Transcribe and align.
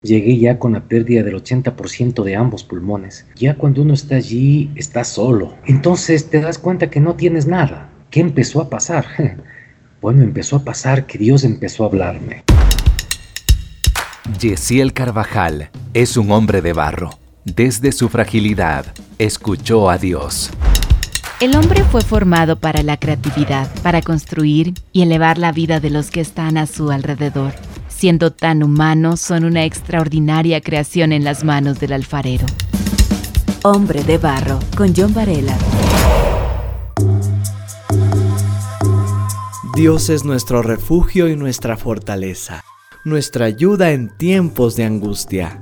Llegué 0.00 0.38
ya 0.38 0.60
con 0.60 0.74
la 0.74 0.84
pérdida 0.86 1.24
del 1.24 1.34
80% 1.34 2.22
de 2.22 2.36
ambos 2.36 2.62
pulmones. 2.62 3.26
Ya 3.34 3.56
cuando 3.56 3.82
uno 3.82 3.94
está 3.94 4.14
allí, 4.14 4.70
está 4.76 5.02
solo. 5.02 5.56
Entonces 5.66 6.30
te 6.30 6.40
das 6.40 6.56
cuenta 6.56 6.88
que 6.88 7.00
no 7.00 7.16
tienes 7.16 7.48
nada. 7.48 7.90
¿Qué 8.08 8.20
empezó 8.20 8.60
a 8.60 8.70
pasar? 8.70 9.06
Bueno, 10.00 10.22
empezó 10.22 10.54
a 10.54 10.64
pasar 10.64 11.06
que 11.06 11.18
Dios 11.18 11.42
empezó 11.42 11.82
a 11.82 11.88
hablarme. 11.88 12.44
Yesiel 14.38 14.92
Carvajal 14.92 15.70
es 15.92 16.16
un 16.16 16.30
hombre 16.30 16.62
de 16.62 16.72
barro. 16.72 17.10
Desde 17.44 17.90
su 17.90 18.08
fragilidad, 18.08 18.86
escuchó 19.18 19.90
a 19.90 19.98
Dios. 19.98 20.50
El 21.40 21.56
hombre 21.56 21.82
fue 21.82 22.02
formado 22.02 22.60
para 22.60 22.84
la 22.84 22.96
creatividad, 22.96 23.68
para 23.82 24.00
construir 24.00 24.74
y 24.92 25.02
elevar 25.02 25.36
la 25.36 25.50
vida 25.50 25.80
de 25.80 25.90
los 25.90 26.12
que 26.12 26.20
están 26.20 26.58
a 26.58 26.66
su 26.66 26.92
alrededor. 26.92 27.54
Siendo 27.98 28.32
tan 28.32 28.62
humanos, 28.62 29.20
son 29.20 29.42
una 29.44 29.64
extraordinaria 29.64 30.60
creación 30.60 31.10
en 31.10 31.24
las 31.24 31.42
manos 31.42 31.80
del 31.80 31.92
alfarero. 31.92 32.46
Hombre 33.64 34.04
de 34.04 34.18
Barro, 34.18 34.60
con 34.76 34.94
John 34.96 35.12
Varela. 35.12 35.58
Dios 39.74 40.10
es 40.10 40.24
nuestro 40.24 40.62
refugio 40.62 41.26
y 41.26 41.34
nuestra 41.34 41.76
fortaleza, 41.76 42.62
nuestra 43.04 43.46
ayuda 43.46 43.90
en 43.90 44.16
tiempos 44.16 44.76
de 44.76 44.84
angustia. 44.84 45.60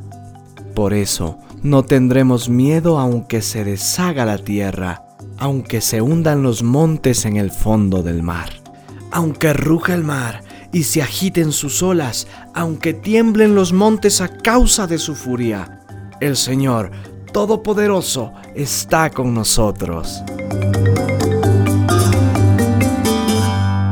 Por 0.75 0.93
eso, 0.93 1.39
no 1.63 1.85
tendremos 1.87 2.51
miedo 2.51 2.99
aunque 2.99 3.41
se 3.41 3.65
deshaga 3.65 4.27
la 4.27 4.37
tierra, 4.37 5.07
aunque 5.39 5.81
se 5.81 6.03
hundan 6.03 6.43
los 6.43 6.63
montes 6.63 7.25
en 7.25 7.39
el 7.39 7.51
fondo 7.51 8.03
del 8.03 8.23
mar, 8.23 8.51
aunque 9.11 9.55
ruja 9.55 9.95
el 9.95 10.05
mar 10.05 10.46
y 10.73 10.85
se 10.85 11.03
agiten 11.03 11.53
sus 11.53 11.83
olas, 11.83 12.27
aunque 12.55 12.95
tiemblen 12.95 13.55
los 13.55 13.73
montes 13.73 14.21
a 14.21 14.29
causa 14.29 14.87
de 14.87 14.99
su 14.99 15.15
furia. 15.15 15.81
El 16.21 16.37
Señor 16.37 16.91
Todopoderoso 17.33 18.33
está 18.55 19.11
con 19.11 19.35
nosotros. 19.35 20.23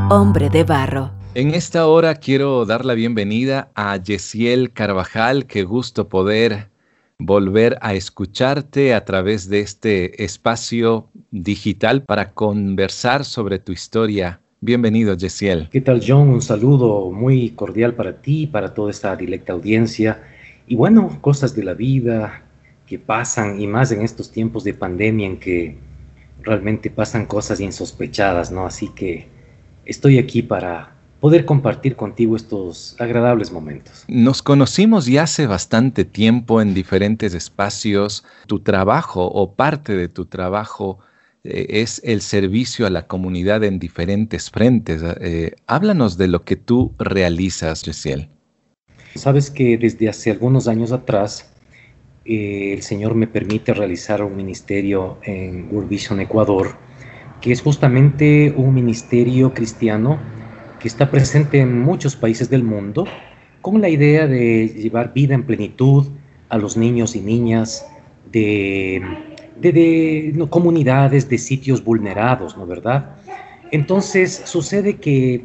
Hombre 0.08 0.48
de 0.48 0.64
barro. 0.64 1.12
En 1.34 1.52
esta 1.52 1.86
hora 1.86 2.14
quiero 2.14 2.64
dar 2.64 2.84
la 2.84 2.94
bienvenida 2.94 3.70
a 3.74 3.96
Yesiel 3.96 4.72
Carvajal. 4.72 5.46
Qué 5.46 5.64
gusto 5.64 6.08
poder 6.08 6.70
volver 7.18 7.76
a 7.82 7.94
escucharte 7.94 8.94
a 8.94 9.04
través 9.04 9.48
de 9.48 9.60
este 9.60 10.24
espacio 10.24 11.08
digital 11.30 12.04
para 12.04 12.32
conversar 12.32 13.24
sobre 13.24 13.58
tu 13.58 13.72
historia. 13.72 14.40
Bienvenido, 14.64 15.14
Yesiel. 15.14 15.68
¿Qué 15.70 15.82
tal, 15.82 16.02
John? 16.02 16.30
Un 16.30 16.40
saludo 16.40 17.10
muy 17.10 17.50
cordial 17.50 17.92
para 17.92 18.22
ti, 18.22 18.44
y 18.44 18.46
para 18.46 18.72
toda 18.72 18.90
esta 18.90 19.14
directa 19.14 19.52
audiencia. 19.52 20.22
Y 20.66 20.74
bueno, 20.74 21.18
cosas 21.20 21.54
de 21.54 21.64
la 21.64 21.74
vida 21.74 22.44
que 22.86 22.98
pasan, 22.98 23.60
y 23.60 23.66
más 23.66 23.92
en 23.92 24.00
estos 24.00 24.30
tiempos 24.30 24.64
de 24.64 24.72
pandemia 24.72 25.26
en 25.26 25.38
que 25.38 25.76
realmente 26.40 26.88
pasan 26.88 27.26
cosas 27.26 27.60
insospechadas, 27.60 28.50
¿no? 28.50 28.64
Así 28.64 28.88
que 28.88 29.28
estoy 29.84 30.16
aquí 30.16 30.40
para 30.40 30.94
poder 31.20 31.44
compartir 31.44 31.94
contigo 31.94 32.34
estos 32.34 32.96
agradables 32.98 33.52
momentos. 33.52 34.06
Nos 34.08 34.42
conocimos 34.42 35.04
ya 35.04 35.24
hace 35.24 35.46
bastante 35.46 36.06
tiempo 36.06 36.62
en 36.62 36.72
diferentes 36.72 37.34
espacios. 37.34 38.24
Tu 38.46 38.60
trabajo 38.60 39.26
o 39.26 39.52
parte 39.52 39.94
de 39.94 40.08
tu 40.08 40.24
trabajo 40.24 41.00
es 41.44 42.00
el 42.04 42.22
servicio 42.22 42.86
a 42.86 42.90
la 42.90 43.06
comunidad 43.06 43.62
en 43.64 43.78
diferentes 43.78 44.50
frentes. 44.50 45.02
Eh, 45.20 45.52
háblanos 45.66 46.16
de 46.16 46.28
lo 46.28 46.44
que 46.44 46.56
tú 46.56 46.94
realizas, 46.98 47.86
Luciel. 47.86 48.28
Sabes 49.14 49.50
que 49.50 49.76
desde 49.76 50.08
hace 50.08 50.30
algunos 50.30 50.66
años 50.66 50.90
atrás 50.90 51.52
eh, 52.24 52.72
el 52.72 52.82
Señor 52.82 53.14
me 53.14 53.26
permite 53.26 53.74
realizar 53.74 54.22
un 54.22 54.34
ministerio 54.34 55.18
en 55.22 55.68
World 55.70 55.88
Vision 55.88 56.20
Ecuador 56.20 56.76
que 57.44 57.52
es 57.52 57.60
justamente 57.60 58.54
un 58.56 58.72
ministerio 58.72 59.52
cristiano 59.52 60.18
que 60.80 60.88
está 60.88 61.10
presente 61.10 61.60
en 61.60 61.78
muchos 61.78 62.16
países 62.16 62.48
del 62.48 62.64
mundo 62.64 63.06
con 63.60 63.82
la 63.82 63.90
idea 63.90 64.26
de 64.26 64.68
llevar 64.68 65.12
vida 65.12 65.34
en 65.34 65.44
plenitud 65.44 66.06
a 66.48 66.56
los 66.56 66.78
niños 66.78 67.14
y 67.14 67.20
niñas 67.20 67.86
de, 68.32 69.02
de, 69.60 70.46
comunidades, 70.50 71.28
de 71.28 71.38
sitios 71.38 71.82
vulnerados, 71.82 72.56
¿no 72.56 72.66
verdad? 72.66 73.16
Entonces 73.70 74.42
sucede 74.44 74.96
que 74.96 75.44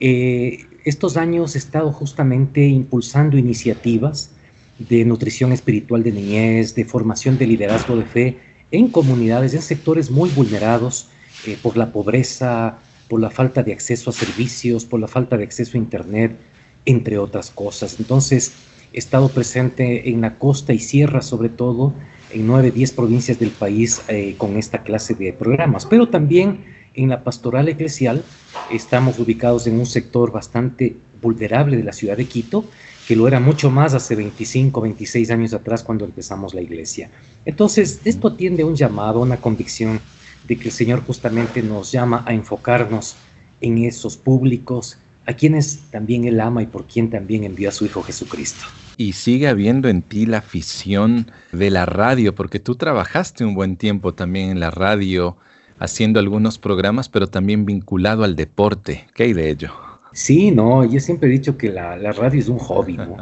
eh, 0.00 0.66
estos 0.84 1.16
años 1.16 1.54
he 1.54 1.58
estado 1.58 1.92
justamente 1.92 2.66
impulsando 2.66 3.36
iniciativas 3.36 4.30
de 4.78 5.04
nutrición 5.04 5.52
espiritual 5.52 6.02
de 6.02 6.12
niñez, 6.12 6.74
de 6.74 6.84
formación 6.84 7.38
de 7.38 7.46
liderazgo 7.46 7.96
de 7.96 8.04
fe 8.04 8.38
en 8.70 8.88
comunidades, 8.88 9.54
en 9.54 9.62
sectores 9.62 10.10
muy 10.10 10.28
vulnerados, 10.30 11.08
eh, 11.46 11.56
por 11.62 11.76
la 11.76 11.92
pobreza, 11.92 12.78
por 13.08 13.20
la 13.20 13.30
falta 13.30 13.62
de 13.62 13.72
acceso 13.72 14.10
a 14.10 14.12
servicios, 14.12 14.84
por 14.84 15.00
la 15.00 15.08
falta 15.08 15.36
de 15.36 15.44
acceso 15.44 15.76
a 15.76 15.78
Internet, 15.78 16.36
entre 16.84 17.18
otras 17.18 17.50
cosas. 17.50 17.96
Entonces, 17.98 18.52
he 18.92 18.98
estado 18.98 19.28
presente 19.28 20.08
en 20.10 20.20
la 20.20 20.38
costa 20.38 20.72
y 20.72 20.78
sierra, 20.78 21.22
sobre 21.22 21.48
todo, 21.48 21.94
en 22.36 22.46
nueve, 22.46 22.70
diez 22.70 22.92
provincias 22.92 23.38
del 23.38 23.50
país 23.50 24.02
eh, 24.08 24.34
con 24.36 24.58
esta 24.58 24.82
clase 24.82 25.14
de 25.14 25.32
programas, 25.32 25.86
pero 25.86 26.08
también 26.08 26.66
en 26.94 27.08
la 27.08 27.24
pastoral 27.24 27.68
eclesial 27.68 28.22
estamos 28.70 29.18
ubicados 29.18 29.66
en 29.66 29.78
un 29.78 29.86
sector 29.86 30.32
bastante 30.32 30.96
vulnerable 31.22 31.78
de 31.78 31.82
la 31.82 31.94
ciudad 31.94 32.16
de 32.16 32.26
Quito, 32.26 32.66
que 33.08 33.16
lo 33.16 33.26
era 33.26 33.40
mucho 33.40 33.70
más 33.70 33.94
hace 33.94 34.14
25, 34.16 34.82
26 34.82 35.30
años 35.30 35.54
atrás 35.54 35.82
cuando 35.82 36.04
empezamos 36.04 36.52
la 36.52 36.60
iglesia. 36.60 37.10
Entonces, 37.46 38.00
esto 38.04 38.28
atiende 38.28 38.64
a 38.64 38.66
un 38.66 38.76
llamado, 38.76 39.20
a 39.20 39.22
una 39.22 39.38
convicción 39.38 40.00
de 40.46 40.56
que 40.56 40.64
el 40.64 40.72
Señor 40.72 41.04
justamente 41.06 41.62
nos 41.62 41.90
llama 41.90 42.22
a 42.26 42.34
enfocarnos 42.34 43.16
en 43.62 43.78
esos 43.78 44.18
públicos 44.18 44.98
a 45.24 45.32
quienes 45.32 45.80
también 45.90 46.24
Él 46.24 46.38
ama 46.40 46.62
y 46.62 46.66
por 46.66 46.86
quien 46.86 47.08
también 47.08 47.44
envió 47.44 47.70
a 47.70 47.72
su 47.72 47.86
Hijo 47.86 48.02
Jesucristo. 48.02 48.66
Y 48.96 49.12
sigue 49.12 49.48
habiendo 49.48 49.88
en 49.88 50.02
ti 50.02 50.26
la 50.26 50.38
afición 50.38 51.30
de 51.52 51.70
la 51.70 51.86
radio, 51.86 52.34
porque 52.34 52.60
tú 52.60 52.76
trabajaste 52.76 53.44
un 53.44 53.54
buen 53.54 53.76
tiempo 53.76 54.14
también 54.14 54.50
en 54.50 54.60
la 54.60 54.70
radio, 54.70 55.36
haciendo 55.78 56.18
algunos 56.18 56.58
programas, 56.58 57.08
pero 57.08 57.26
también 57.28 57.66
vinculado 57.66 58.24
al 58.24 58.36
deporte. 58.36 59.06
¿Qué 59.14 59.24
hay 59.24 59.32
de 59.34 59.50
ello? 59.50 59.72
Sí, 60.12 60.50
no, 60.50 60.84
yo 60.84 60.98
siempre 60.98 61.28
he 61.28 61.32
dicho 61.32 61.58
que 61.58 61.70
la, 61.70 61.96
radio 62.12 62.40
es 62.40 62.48
un 62.48 62.58
hobby, 62.58 62.96
¿no? 62.96 63.16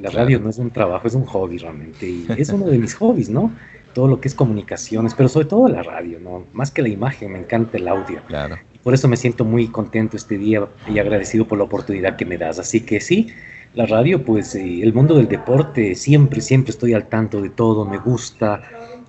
La, 0.00 0.10
radio 0.10 0.38
no 0.38 0.50
es 0.50 0.58
un 0.58 0.70
trabajo, 0.70 1.08
es 1.08 1.14
un 1.14 1.24
hobby 1.24 1.58
realmente. 1.58 2.08
Y 2.08 2.26
es 2.36 2.50
uno 2.50 2.66
de 2.66 2.78
mis 2.78 2.94
hobbies, 2.94 3.28
¿no? 3.28 3.50
todo 3.94 4.08
lo 4.08 4.20
que 4.20 4.28
es 4.28 4.34
comunicaciones, 4.34 5.14
pero 5.14 5.28
sobre 5.28 5.46
todo 5.46 5.68
la 5.68 5.82
radio, 5.82 6.18
¿no? 6.20 6.44
Más 6.52 6.70
que 6.70 6.82
la 6.82 6.88
imagen, 6.88 7.32
me 7.32 7.38
encanta 7.38 7.78
el 7.78 7.88
audio. 7.88 8.20
Claro. 8.26 8.58
Y 8.74 8.78
por 8.78 8.92
eso 8.92 9.08
me 9.08 9.16
siento 9.16 9.44
muy 9.44 9.68
contento 9.68 10.16
este 10.16 10.36
día 10.36 10.66
y 10.92 10.98
agradecido 10.98 11.46
por 11.46 11.56
la 11.58 11.64
oportunidad 11.64 12.16
que 12.16 12.26
me 12.26 12.36
das. 12.36 12.58
Así 12.58 12.80
que 12.80 13.00
sí, 13.00 13.28
la 13.74 13.86
radio, 13.86 14.24
pues 14.24 14.54
eh, 14.54 14.82
el 14.82 14.92
mundo 14.92 15.14
del 15.14 15.28
deporte, 15.28 15.94
siempre, 15.94 16.40
siempre 16.40 16.70
estoy 16.70 16.94
al 16.94 17.08
tanto 17.08 17.40
de 17.42 17.50
todo, 17.50 17.84
me 17.84 17.98
gusta. 17.98 18.62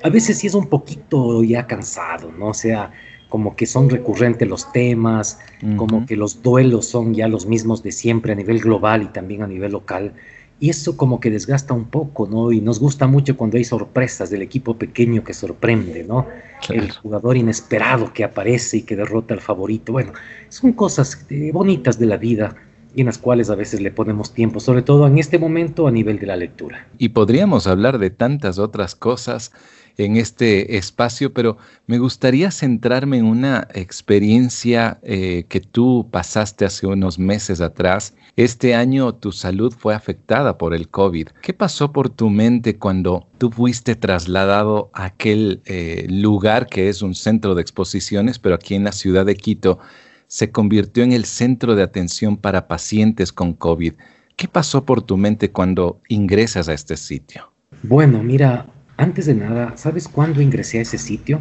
A 0.04 0.10
veces 0.10 0.40
sí 0.40 0.48
es 0.48 0.56
un 0.56 0.68
poquito 0.68 1.44
ya 1.44 1.68
cansado, 1.68 2.32
¿no? 2.32 2.48
O 2.48 2.54
sea, 2.54 2.92
como 3.30 3.56
que 3.56 3.66
son 3.66 3.90
recurrentes 3.90 4.48
los 4.48 4.72
temas, 4.72 5.40
como 5.78 6.06
que 6.06 6.16
los 6.16 6.42
duelos 6.42 6.88
son 6.88 7.14
ya 7.14 7.28
los 7.28 7.46
mismos 7.46 7.84
de 7.84 7.92
siempre 7.92 8.32
a 8.32 8.36
nivel 8.36 8.60
global 8.60 9.04
y 9.04 9.08
también 9.08 9.44
a 9.44 9.48
nivel 9.48 9.74
local. 9.74 10.14
Y 10.60 10.70
eso 10.70 10.96
como 10.96 11.20
que 11.20 11.30
desgasta 11.30 11.74
un 11.74 11.86
poco, 11.86 12.28
¿no? 12.28 12.52
Y 12.52 12.62
nos 12.62 12.80
gusta 12.80 13.08
mucho 13.08 13.36
cuando 13.36 13.58
hay 13.58 13.66
sorpresas 13.66 14.30
del 14.30 14.42
equipo 14.42 14.78
pequeño 14.78 15.24
que 15.24 15.34
sorprende, 15.34 16.06
¿no? 16.06 16.28
El 16.70 16.92
jugador 16.92 17.36
inesperado 17.36 18.14
que 18.14 18.24
aparece 18.24 18.78
y 18.78 18.82
que 18.84 18.96
derrota 18.96 19.34
al 19.34 19.42
favorito. 19.42 19.92
Bueno, 19.92 20.14
son 20.48 20.72
cosas 20.72 21.26
eh, 21.30 21.52
bonitas 21.52 22.00
de 22.00 22.06
la 22.06 22.18
vida 22.18 22.56
y 22.96 23.02
en 23.02 23.08
las 23.08 23.18
cuales 23.18 23.50
a 23.50 23.56
veces 23.56 23.82
le 23.82 23.92
ponemos 23.92 24.34
tiempo, 24.34 24.60
sobre 24.60 24.82
todo 24.82 25.06
en 25.08 25.18
este 25.18 25.38
momento 25.38 25.88
a 25.88 25.92
nivel 25.92 26.18
de 26.20 26.28
la 26.28 26.38
lectura. 26.38 26.88
Y 26.98 27.10
podríamos 27.10 27.68
hablar 27.68 28.00
de 28.00 28.10
tantas 28.10 28.58
otras 28.58 28.96
cosas 28.96 29.52
en 29.98 30.18
este 30.18 30.78
espacio, 30.78 31.34
pero 31.34 31.58
me 31.88 31.98
gustaría 31.98 32.52
centrarme 32.52 33.18
en 33.18 33.26
una 33.26 33.68
experiencia 33.74 35.00
eh, 35.04 35.46
que 35.48 35.62
tú 35.62 36.08
pasaste 36.12 36.66
hace 36.66 36.88
unos 36.88 37.18
meses 37.18 37.62
atrás. 37.62 38.14
Este 38.36 38.76
año 38.76 39.16
tu 39.16 39.32
salud 39.32 39.74
fue 39.78 39.96
afectada 39.96 40.58
por 40.58 40.74
el 40.74 40.90
COVID. 40.90 41.30
¿Qué 41.42 41.54
pasó 41.54 41.94
por 41.94 42.10
tu 42.10 42.30
mente 42.30 42.78
cuando 42.78 43.28
tú 43.38 43.52
fuiste 43.52 43.96
trasladado 43.96 44.90
a 44.94 45.06
aquel 45.06 45.62
eh, 45.66 46.08
lugar 46.10 46.68
que 46.68 46.90
es 46.90 47.02
un 47.02 47.16
centro 47.16 47.56
de 47.56 47.62
exposiciones, 47.62 48.40
pero 48.40 48.56
aquí 48.56 48.76
en 48.76 48.84
la 48.84 48.92
ciudad 48.92 49.26
de 49.26 49.36
Quito 49.36 49.80
se 50.36 50.52
convirtió 50.52 51.06
en 51.06 51.14
el 51.14 51.24
centro 51.24 51.76
de 51.76 51.84
atención 51.84 52.36
para 52.36 52.68
pacientes 52.68 53.32
con 53.32 53.54
COVID? 53.54 53.94
¿Qué 54.36 54.50
pasó 54.50 54.84
por 54.84 55.02
tu 55.02 55.16
mente 55.16 55.50
cuando 55.50 56.02
ingresas 56.10 56.68
a 56.68 56.74
este 56.74 56.98
sitio? 56.98 57.54
Bueno, 57.84 58.22
mira, 58.22 58.66
antes 58.98 59.28
de 59.28 59.34
nada, 59.34 59.78
¿sabes 59.78 60.10
cuándo 60.10 60.42
ingresé 60.42 60.80
a 60.80 60.82
ese 60.82 60.98
sitio? 60.98 61.40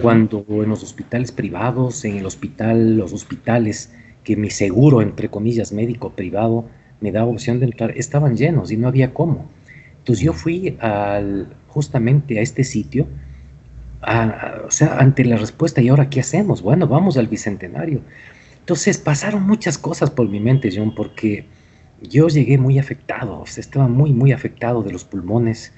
Cuando 0.00 0.42
en 0.48 0.70
los 0.70 0.82
hospitales 0.82 1.32
privados, 1.32 2.02
en 2.06 2.16
el 2.16 2.24
hospital, 2.24 2.96
los 2.96 3.12
hospitales 3.12 3.92
que 4.22 4.36
mi 4.36 4.48
seguro, 4.48 5.02
entre 5.02 5.28
comillas, 5.28 5.70
médico 5.70 6.14
privado, 6.14 6.64
me 7.02 7.12
daba 7.12 7.26
opción 7.26 7.60
de 7.60 7.66
entrar, 7.66 7.90
estaban 7.90 8.38
llenos 8.38 8.70
y 8.70 8.78
no 8.78 8.88
había 8.88 9.12
cómo. 9.12 9.50
Entonces 9.98 10.24
yo 10.24 10.32
fui 10.32 10.78
al, 10.80 11.54
justamente 11.68 12.38
a 12.38 12.40
este 12.40 12.64
sitio, 12.64 13.06
o 14.66 14.70
sea, 14.70 14.98
ante 14.98 15.24
la 15.24 15.36
respuesta, 15.36 15.80
¿y 15.80 15.88
ahora 15.88 16.10
qué 16.10 16.20
hacemos? 16.20 16.62
Bueno, 16.62 16.86
vamos 16.86 17.16
al 17.16 17.28
Bicentenario. 17.28 18.00
Entonces 18.60 18.98
pasaron 18.98 19.42
muchas 19.42 19.78
cosas 19.78 20.10
por 20.10 20.28
mi 20.28 20.40
mente, 20.40 20.70
John, 20.74 20.94
porque 20.94 21.44
yo 22.02 22.28
llegué 22.28 22.58
muy 22.58 22.78
afectado, 22.78 23.40
o 23.40 23.46
sea, 23.46 23.60
estaba 23.60 23.88
muy, 23.88 24.12
muy 24.12 24.32
afectado 24.32 24.82
de 24.82 24.92
los 24.92 25.04
pulmones. 25.04 25.72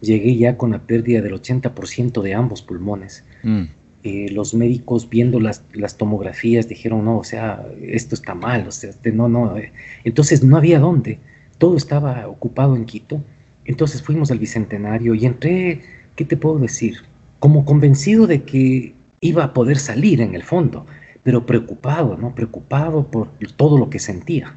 Llegué 0.00 0.36
ya 0.36 0.56
con 0.56 0.70
la 0.70 0.78
pérdida 0.78 1.20
del 1.20 1.34
80% 1.34 2.22
de 2.22 2.34
ambos 2.34 2.62
pulmones. 2.62 3.24
Mm. 3.42 3.64
Eh, 4.02 4.30
los 4.32 4.54
médicos 4.54 5.10
viendo 5.10 5.40
las, 5.40 5.62
las, 5.74 5.98
tomografías 5.98 6.66
dijeron, 6.68 7.04
no, 7.04 7.18
o 7.18 7.24
sea, 7.24 7.66
esto 7.82 8.14
está 8.14 8.34
mal, 8.34 8.66
o 8.66 8.70
sea, 8.70 8.88
este, 8.88 9.12
no, 9.12 9.28
no. 9.28 9.58
Eh". 9.58 9.72
Entonces 10.04 10.42
no 10.42 10.56
había 10.56 10.78
dónde, 10.78 11.18
todo 11.58 11.76
estaba 11.76 12.26
ocupado 12.26 12.76
en 12.76 12.86
Quito. 12.86 13.22
Entonces 13.66 14.02
fuimos 14.02 14.30
al 14.30 14.38
Bicentenario 14.38 15.14
y 15.14 15.26
entré, 15.26 15.82
¿qué 16.16 16.24
te 16.24 16.38
puedo 16.38 16.58
decir? 16.58 17.09
Como 17.40 17.64
convencido 17.64 18.26
de 18.26 18.44
que 18.44 18.94
iba 19.20 19.44
a 19.44 19.52
poder 19.52 19.78
salir 19.78 20.20
en 20.20 20.34
el 20.34 20.44
fondo, 20.44 20.86
pero 21.24 21.44
preocupado, 21.44 22.16
¿no? 22.16 22.34
Preocupado 22.34 23.08
por 23.08 23.28
todo 23.56 23.76
lo 23.76 23.90
que 23.90 23.98
sentía 23.98 24.54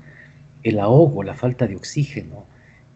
el 0.63 0.79
ahogo, 0.79 1.23
la 1.23 1.33
falta 1.33 1.67
de 1.67 1.75
oxígeno, 1.75 2.45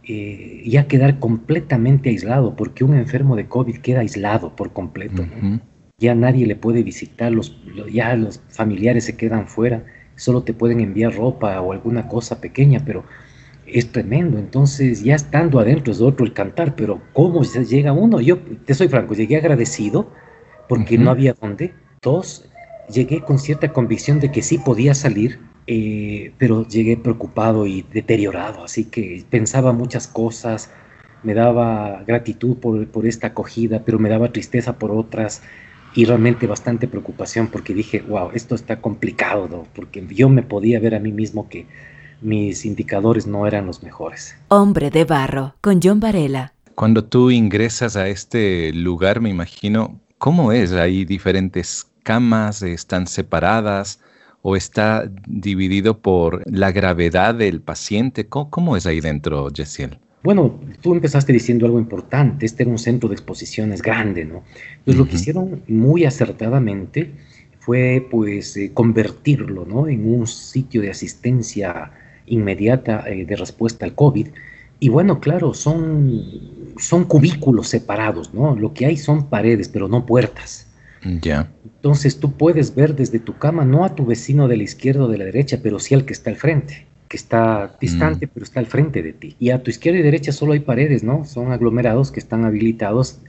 eh, 0.04 0.64
ya 0.66 0.88
quedar 0.88 1.20
completamente 1.20 2.10
aislado, 2.10 2.56
porque 2.56 2.84
un 2.84 2.96
enfermo 2.96 3.36
de 3.36 3.48
COVID 3.48 3.78
queda 3.78 4.00
aislado 4.00 4.56
por 4.56 4.72
completo. 4.72 5.26
Ya 6.00 6.16
nadie 6.16 6.48
le 6.48 6.56
puede 6.56 6.84
visitar, 6.84 7.32
los, 7.32 7.58
ya 7.92 8.16
los 8.16 8.42
familiares 8.50 9.06
se 9.06 9.18
quedan 9.18 9.48
fuera, 9.48 9.84
solo 10.16 10.44
te 10.44 10.54
pueden 10.54 10.80
enviar 10.80 11.14
ropa 11.16 11.60
o 11.62 11.74
alguna 11.74 12.08
cosa 12.08 12.40
pequeña, 12.40 12.84
pero 12.86 13.04
es 13.68 13.92
tremendo. 13.92 14.38
Entonces, 14.38 15.04
ya 15.04 15.16
estando 15.16 15.60
adentro 15.60 15.92
es 15.92 16.02
otro 16.02 16.26
el 16.26 16.34
cantar, 16.34 16.76
pero 16.76 17.02
¿cómo 17.14 17.44
llega 17.44 17.92
uno? 17.94 18.22
Yo 18.22 18.40
te 18.40 18.74
soy 18.74 18.88
franco, 18.88 19.14
llegué 19.14 19.38
agradecido 19.38 20.10
porque 20.68 20.98
no 20.98 21.12
había 21.12 21.34
dónde. 21.34 21.74
Dos, 22.02 22.50
llegué 22.90 23.22
con 23.22 23.40
cierta 23.40 23.74
convicción 23.74 24.20
de 24.20 24.32
que 24.32 24.42
sí 24.42 24.58
podía 24.58 24.94
salir, 24.94 25.40
eh, 25.68 26.32
pero 26.38 26.68
llegué 26.68 26.98
preocupado 26.98 27.66
y 27.66 27.84
deteriorado, 27.94 28.64
así 28.64 28.86
que 28.86 29.24
pensaba 29.30 29.74
muchas 29.74 30.08
cosas, 30.08 30.72
me 31.24 31.34
daba 31.34 32.04
gratitud 32.06 32.58
por, 32.58 32.88
por, 32.88 33.06
esta 33.06 33.28
acogida, 33.28 33.84
pero 33.84 34.00
me 34.00 34.10
daba 34.10 34.32
tristeza 34.32 34.78
por 34.78 34.92
otras 34.92 35.42
y 35.96 36.06
realmente 36.06 36.48
bastante 36.48 36.88
preocupación 36.88 37.48
porque 37.48 37.74
dije, 37.74 38.02
wow, 38.02 38.30
esto 38.34 38.56
está 38.56 38.80
complicado, 38.80 39.48
¿no? 39.50 39.68
porque 39.74 40.06
yo 40.10 40.30
me 40.30 40.44
podía 40.44 40.80
ver 40.80 40.96
a 40.96 41.00
mí 41.00 41.12
mismo 41.12 41.50
que 41.50 41.66
mis 42.22 42.66
indicadores 42.66 43.28
no 43.28 43.48
eran 43.48 43.66
los 43.66 43.84
mejores. 43.84 44.36
Hombre 44.50 44.90
de 44.90 45.06
barro, 45.06 45.56
con 45.62 45.80
John 45.82 46.00
Varela. 46.00 46.54
Cuando 46.76 47.04
tú 47.04 47.32
ingresas 47.32 47.96
a 47.96 48.08
este 48.08 48.72
lugar, 48.74 49.20
me 49.22 49.30
imagino, 49.30 50.00
¿cómo 50.18 50.52
es? 50.52 50.74
Hay 50.74 51.06
diferentes 51.06 51.88
camas, 52.04 52.62
están 52.62 53.08
separadas 53.08 54.00
o 54.42 54.56
está 54.56 55.12
dividido 55.28 56.00
por 56.00 56.42
la 56.50 56.72
gravedad 56.72 57.36
del 57.36 57.62
paciente? 57.62 58.28
¿Cómo, 58.28 58.78
es 58.78 58.86
ahí 58.86 59.02
dentro, 59.02 59.50
Jessiel? 59.54 60.00
Bueno, 60.24 60.60
tú 60.82 60.94
empezaste 60.94 61.34
diciendo 61.34 61.66
algo 61.66 61.80
importante, 61.80 62.46
este 62.46 62.64
era 62.64 62.72
un 62.72 62.78
centro 62.78 63.10
de 63.10 63.16
exposiciones 63.16 63.82
grande, 63.82 64.24
¿no? 64.24 64.44
Entonces 64.78 64.98
lo 64.98 65.08
que 65.08 65.16
hicieron 65.16 65.64
muy 65.68 66.06
acertadamente 66.06 67.12
fue 67.60 68.08
pues 68.10 68.56
eh, 68.56 68.72
convertirlo, 68.74 69.66
¿no? 69.66 69.88
En 69.88 70.08
un 70.08 70.28
sitio 70.28 70.82
de 70.82 70.92
asistencia 70.92 71.92
inmediata 72.28 73.04
eh, 73.08 73.26
de 73.26 73.36
respuesta 73.36 73.86
al 73.86 73.96
COVID. 73.96 74.28
Y 74.80 74.90
bueno, 74.90 75.20
claro, 75.20 75.54
son, 75.54 76.24
son 76.78 77.06
cubículos 77.06 77.68
separados, 77.68 78.34
¿no? 78.34 78.56
Lo 78.56 78.74
que 78.74 78.86
hay 78.86 78.98
son 78.98 79.28
paredes, 79.28 79.70
pero 79.70 79.88
no 79.88 80.06
puertas. 80.06 80.68
Ya. 81.22 81.50
Entonces 81.64 82.20
tú 82.20 82.34
puedes 82.34 82.76
ver 82.76 82.96
desde 82.96 83.20
tu 83.20 83.38
cama 83.38 83.66
no 83.66 83.86
a 83.86 83.96
tu 83.96 84.06
vecino 84.06 84.48
de 84.48 84.58
la 84.58 84.64
izquierda 84.64 85.06
o 85.06 85.08
de 85.08 85.18
la 85.18 85.26
derecha, 85.26 85.60
pero 85.64 85.80
sí 85.80 85.96
al 85.96 86.06
que 86.06 86.14
está 86.14 86.30
al 86.30 86.36
frente, 86.36 86.86
que 87.08 87.18
está 87.18 87.76
distante, 87.80 88.28
mm. 88.28 88.30
pero 88.34 88.44
está 88.44 88.60
al 88.60 88.66
frente 88.66 89.02
de 89.02 89.14
ti. 89.14 89.36
Y 89.40 89.50
a 89.50 89.64
tu 89.64 89.72
izquierda 89.72 90.00
y 90.00 90.04
derecha 90.04 90.32
solo 90.32 90.54
hay 90.54 90.60
paredes, 90.60 91.04
¿no? 91.04 91.26
Son 91.26 91.52
aglomerados 91.52 92.12
que 92.12 92.20
están 92.20 92.46
habilitados. 92.46 93.20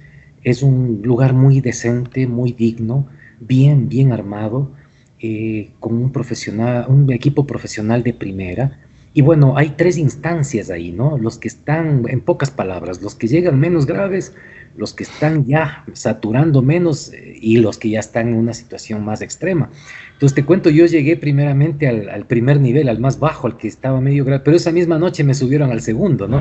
Es 0.43 0.63
un 0.63 1.01
lugar 1.03 1.33
muy 1.33 1.61
decente, 1.61 2.27
muy 2.27 2.53
digno, 2.53 3.07
bien, 3.41 3.89
bien 3.89 4.13
armado, 4.13 4.73
eh, 5.21 5.71
con 5.81 5.95
un 5.95 6.13
profesional, 6.13 6.87
un 6.89 7.11
equipo 7.13 7.47
profesional 7.47 8.03
de 8.03 8.15
primera. 8.15 8.81
Y 9.19 9.21
bueno, 9.21 9.55
hay 9.57 9.71
tres 9.71 9.99
instancias 9.99 10.71
ahí, 10.71 10.93
¿no? 10.93 11.19
Los 11.19 11.39
que 11.39 11.49
están, 11.49 12.05
en 12.09 12.21
pocas 12.21 12.53
palabras, 12.53 13.03
los 13.03 13.17
que 13.17 13.27
llegan 13.27 13.59
menos 13.59 13.85
graves, 13.85 14.33
los 14.77 14.95
que 14.95 15.03
están 15.03 15.45
ya 15.45 15.85
saturando 15.93 16.63
menos 16.63 17.13
eh, 17.13 17.37
y 17.43 17.57
los 17.57 17.79
que 17.79 17.91
ya 17.91 17.99
están 17.99 18.29
en 18.29 18.35
una 18.37 18.55
situación 18.55 19.05
más 19.05 19.21
extrema. 19.21 19.71
Entonces 20.13 20.37
te 20.37 20.45
cuento, 20.45 20.71
yo 20.71 20.87
llegué 20.87 21.17
primeramente 21.17 21.89
al, 21.89 22.27
primer 22.27 22.61
nivel, 22.61 22.89
al 22.89 23.01
más 23.01 23.19
bajo, 23.19 23.49
al 23.49 23.57
que 23.57 23.67
estaba 23.67 24.01
medio 24.01 24.25
grave, 24.25 24.45
pero 24.45 24.57
esa 24.57 24.71
misma 24.71 25.01
noche 25.01 25.25
me 25.25 25.35
subieron 25.35 25.73
al 25.73 25.81
segundo, 25.81 26.29
¿no? 26.29 26.41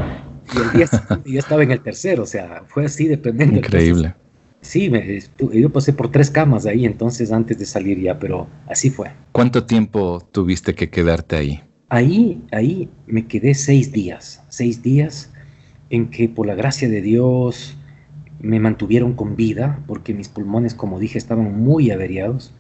Y 0.54 0.62
el 0.62 0.72
día 0.74 0.86
siguiente 1.02 1.32
ya 1.32 1.40
estaba 1.40 1.64
en 1.64 1.72
el 1.72 1.82
tercero, 1.82 2.22
o 2.22 2.28
sea, 2.28 2.62
fue 2.68 2.86
así 2.86 3.08
dependiendo. 3.08 3.58
Increíble. 3.58 4.14
sí, 4.62 4.92
yo 5.52 5.72
pasé 5.72 5.94
por 5.94 6.12
tres 6.12 6.30
camas 6.30 6.68
ahí 6.68 6.86
entonces 6.86 7.32
antes 7.32 7.58
de 7.58 7.66
salir 7.66 8.00
ya, 8.00 8.20
pero 8.20 8.46
así 8.68 8.92
fue. 8.92 9.10
¿Cuánto 9.32 9.64
tiempo 9.64 10.22
tuviste 10.32 10.76
que 10.76 10.92
quedarte 10.92 11.38
ahí? 11.38 11.64
Ahí, 11.90 12.42
ahí 12.52 12.90
me 13.06 13.28
quedé 13.28 13.54
seis 13.54 13.92
días, 13.92 14.44
seis 14.50 14.82
días 14.82 15.32
en 15.90 16.10
que 16.10 16.28
por 16.28 16.46
la 16.46 16.56
gracia 16.56 16.90
de 16.90 17.02
Dios, 17.02 17.78
me 18.40 18.60
mantuvieron 18.60 19.14
con 19.14 19.36
vida 19.36 19.84
porque 19.88 20.14
mis 20.14 20.30
pulmones, 20.30 20.74
como 20.74 21.00
dije, 21.00 21.18
estaban 21.18 21.60
muy 21.60 21.92
averiados. 21.92 22.54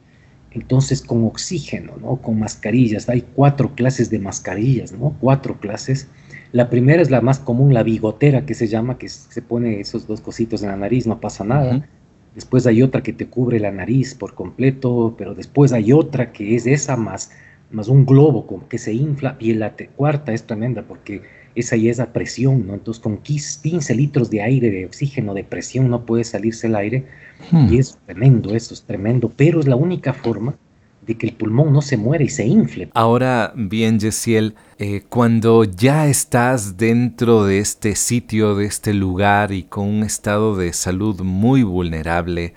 Entonces, 0.51 1.01
con 1.01 1.23
oxígeno, 1.25 1.93
¿no? 2.01 2.17
Con 2.17 2.39
mascarillas. 2.39 3.09
Hay 3.09 3.21
cuatro 3.21 3.75
clases 3.75 4.09
de 4.09 4.19
mascarillas, 4.19 4.91
¿no? 4.91 5.15
Cuatro 5.19 5.59
clases. 5.59 6.07
La 6.51 6.69
primera 6.69 7.01
es 7.01 7.11
la 7.11 7.21
más 7.21 7.39
común, 7.39 7.73
la 7.73 7.83
bigotera, 7.83 8.45
que 8.45 8.55
se 8.55 8.67
llama, 8.67 8.97
que 8.97 9.09
se 9.09 9.41
pone 9.41 9.81
esos 9.81 10.07
dos 10.07 10.21
cositos 10.21 10.63
en 10.63 10.69
la 10.69 10.77
nariz, 10.77 11.05
no 11.05 11.19
pasa 11.19 11.43
nada. 11.43 11.87
Después 12.33 12.65
hay 12.65 12.81
otra 12.81 13.03
que 13.03 13.13
te 13.13 13.27
cubre 13.27 13.59
la 13.59 13.71
nariz 13.71 14.15
por 14.15 14.33
completo, 14.33 15.15
pero 15.17 15.35
después 15.35 15.73
hay 15.73 15.91
otra 15.91 16.31
que 16.31 16.55
es 16.55 16.65
esa 16.65 16.95
más, 16.95 17.31
más 17.71 17.87
un 17.87 18.05
globo 18.05 18.65
que 18.69 18.77
se 18.77 18.93
infla. 18.93 19.35
Y 19.39 19.53
la 19.53 19.73
cuarta 19.95 20.33
es 20.33 20.43
tremenda 20.43 20.83
porque 20.83 21.21
esa 21.55 21.75
ya 21.75 21.91
es 21.91 21.99
presión, 22.07 22.67
¿no? 22.67 22.73
Entonces 22.75 23.01
con 23.01 23.17
15 23.17 23.95
litros 23.95 24.29
de 24.29 24.41
aire, 24.41 24.69
de 24.69 24.85
oxígeno, 24.85 25.33
de 25.33 25.43
presión, 25.43 25.89
no 25.89 26.05
puede 26.05 26.23
salirse 26.23 26.67
el 26.67 26.75
aire. 26.75 27.05
Hmm. 27.51 27.73
Y 27.73 27.79
es 27.79 27.97
tremendo, 28.05 28.55
eso 28.55 28.73
es 28.73 28.83
tremendo, 28.83 29.31
pero 29.35 29.59
es 29.59 29.67
la 29.67 29.75
única 29.75 30.13
forma 30.13 30.55
de 31.07 31.15
que 31.15 31.25
el 31.25 31.33
pulmón 31.33 31.71
no 31.71 31.81
se 31.81 31.97
muere 31.97 32.25
y 32.25 32.29
se 32.29 32.45
infle. 32.45 32.89
Ahora 32.93 33.53
bien, 33.55 33.97
Yesiel, 33.99 34.55
eh, 34.77 35.03
cuando 35.07 35.63
ya 35.63 36.07
estás 36.07 36.77
dentro 36.77 37.45
de 37.45 37.59
este 37.59 37.95
sitio, 37.95 38.55
de 38.55 38.65
este 38.65 38.93
lugar 38.93 39.53
y 39.53 39.63
con 39.63 39.87
un 39.87 40.03
estado 40.03 40.57
de 40.57 40.73
salud 40.73 41.21
muy 41.21 41.63
vulnerable, 41.63 42.53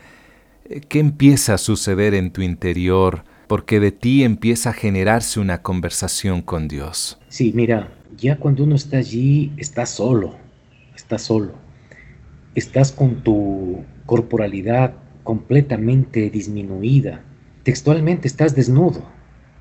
eh, 0.65 0.81
¿qué 0.89 0.99
empieza 0.99 1.55
a 1.55 1.59
suceder 1.59 2.13
en 2.15 2.33
tu 2.33 2.43
interior? 2.43 3.25
Porque 3.51 3.81
de 3.81 3.91
ti 3.91 4.23
empieza 4.23 4.71
a 4.71 4.73
generarse 4.73 5.41
una 5.41 5.61
conversación 5.61 6.41
con 6.41 6.69
Dios. 6.69 7.19
Sí, 7.27 7.51
mira, 7.53 7.93
ya 8.17 8.37
cuando 8.37 8.63
uno 8.63 8.77
está 8.77 8.99
allí, 8.99 9.53
está 9.57 9.87
solo, 9.87 10.37
está 10.95 11.19
solo. 11.19 11.55
Estás 12.55 12.93
con 12.93 13.25
tu 13.25 13.83
corporalidad 14.07 14.95
completamente 15.25 16.31
disminuida. 16.31 17.25
Textualmente 17.65 18.29
estás 18.29 18.55
desnudo, 18.55 19.03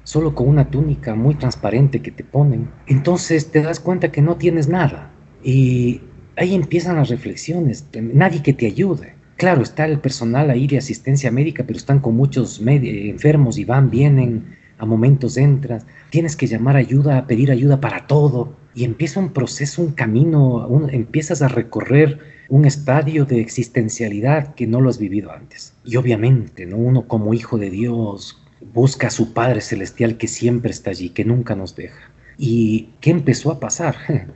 solo 0.04 0.36
con 0.36 0.48
una 0.48 0.70
túnica 0.70 1.16
muy 1.16 1.34
transparente 1.34 2.04
que 2.04 2.12
te 2.12 2.24
ponen. 2.24 2.70
Entonces 2.86 3.50
te 3.50 3.64
das 3.64 3.80
cuenta 3.80 4.12
que 4.12 4.22
no 4.22 4.36
tienes 4.36 4.68
nada. 4.68 5.10
Y 5.44 6.02
ahí 6.36 6.54
empiezan 6.54 6.98
las 6.98 7.10
reflexiones. 7.10 7.88
Nadie 8.00 8.44
que 8.44 8.54
te 8.54 8.68
ayude. 8.68 9.16
Claro, 9.40 9.62
está 9.62 9.86
el 9.86 10.00
personal 10.00 10.50
ahí 10.50 10.68
de 10.68 10.78
asistencia 10.78 11.32
médica, 11.32 11.64
pero 11.64 11.78
están 11.78 12.02
con 12.02 12.14
muchos 12.14 12.62
enfermos 12.62 13.58
y 13.58 13.64
van, 13.64 13.90
vienen 13.90 14.58
a 14.78 14.86
momentos 14.86 15.38
entras, 15.38 15.86
tienes 16.10 16.36
que 16.36 16.46
llamar 16.46 16.76
ayuda, 16.76 17.26
pedir 17.26 17.50
ayuda 17.50 17.80
para 17.80 18.06
todo, 18.06 18.58
y 18.76 18.84
empieza 18.84 19.22
un 19.22 19.32
proceso, 19.32 19.82
un 19.82 19.94
camino, 19.94 20.68
empiezas 20.92 21.42
a 21.42 21.48
recorrer 21.48 22.20
un 22.50 22.66
estadio 22.66 23.24
de 23.24 23.40
existencialidad 23.40 24.56
que 24.56 24.68
no 24.68 24.82
lo 24.82 24.90
has 24.90 25.00
vivido 25.00 25.32
antes. 25.32 25.74
Y 25.86 25.96
obviamente, 25.96 26.66
¿no? 26.66 26.76
uno 26.76 27.08
como 27.08 27.34
hijo 27.34 27.58
de 27.58 27.70
Dios 27.70 28.44
busca 28.74 29.08
a 29.08 29.10
su 29.10 29.32
Padre 29.32 29.62
Celestial 29.62 30.18
que 30.18 30.28
siempre 30.28 30.72
está 30.72 30.90
allí, 30.90 31.12
que 31.12 31.24
nunca 31.24 31.56
nos 31.56 31.78
deja. 31.78 32.12
¿Y 32.38 32.90
qué 33.00 33.12
empezó 33.12 33.52
a 33.52 33.62
pasar? 33.62 33.96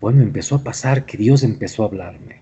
Bueno, 0.00 0.22
empezó 0.22 0.54
a 0.54 0.62
pasar 0.62 1.06
que 1.06 1.18
Dios 1.18 1.42
empezó 1.42 1.82
a 1.82 1.86
hablarme, 1.86 2.37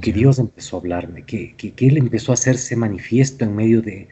que 0.00 0.12
Dios 0.12 0.38
empezó 0.38 0.76
a 0.76 0.80
hablarme, 0.80 1.22
que, 1.22 1.54
que, 1.56 1.72
que 1.72 1.86
Él 1.86 1.96
empezó 1.96 2.32
a 2.32 2.34
hacerse 2.34 2.74
manifiesto 2.76 3.44
en 3.44 3.54
medio 3.54 3.82
de, 3.82 4.08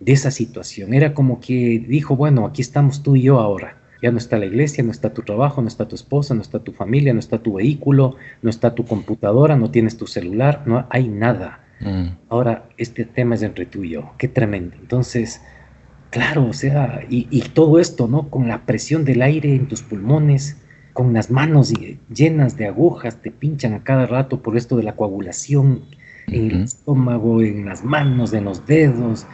de 0.00 0.12
esa 0.12 0.30
situación. 0.30 0.94
Era 0.94 1.14
como 1.14 1.40
que 1.40 1.84
dijo, 1.86 2.16
bueno, 2.16 2.46
aquí 2.46 2.62
estamos 2.62 3.02
tú 3.02 3.16
y 3.16 3.22
yo 3.22 3.38
ahora. 3.38 3.76
Ya 4.00 4.12
no 4.12 4.18
está 4.18 4.38
la 4.38 4.46
iglesia, 4.46 4.84
no 4.84 4.92
está 4.92 5.12
tu 5.12 5.22
trabajo, 5.22 5.60
no 5.60 5.66
está 5.66 5.88
tu 5.88 5.96
esposa, 5.96 6.32
no 6.34 6.40
está 6.40 6.60
tu 6.60 6.72
familia, 6.72 7.12
no 7.12 7.18
está 7.18 7.38
tu 7.38 7.54
vehículo, 7.54 8.16
no 8.42 8.50
está 8.50 8.74
tu 8.74 8.84
computadora, 8.84 9.56
no 9.56 9.70
tienes 9.70 9.96
tu 9.96 10.06
celular, 10.06 10.62
no 10.66 10.86
hay 10.90 11.08
nada. 11.08 11.60
Mm. 11.80 12.10
Ahora, 12.28 12.68
este 12.76 13.04
tema 13.04 13.34
es 13.34 13.42
entre 13.42 13.66
tú 13.66 13.82
y 13.82 13.90
yo, 13.90 14.12
qué 14.16 14.28
tremendo. 14.28 14.76
Entonces, 14.80 15.42
claro, 16.10 16.46
o 16.46 16.52
sea, 16.52 17.04
y, 17.10 17.26
y, 17.30 17.40
todo 17.40 17.80
esto, 17.80 18.06
¿no? 18.06 18.30
Con 18.30 18.46
la 18.46 18.66
presión 18.66 19.04
del 19.04 19.20
aire 19.20 19.54
en 19.54 19.66
tus 19.66 19.82
pulmones, 19.82 20.58
con 20.98 21.12
las 21.12 21.30
manos 21.30 21.72
llenas 22.12 22.56
de 22.56 22.66
agujas, 22.66 23.22
te 23.22 23.30
pinchan 23.30 23.72
a 23.72 23.84
cada 23.84 24.04
rato 24.04 24.42
por 24.42 24.56
esto 24.56 24.76
de 24.76 24.82
la 24.82 24.96
coagulación 24.96 25.82
en 26.26 26.50
el 26.50 26.62
estómago, 26.64 27.40
en 27.40 27.66
las 27.66 27.84
manos, 27.84 28.32
en 28.32 28.46
los 28.46 28.66
dedos. 28.66 29.24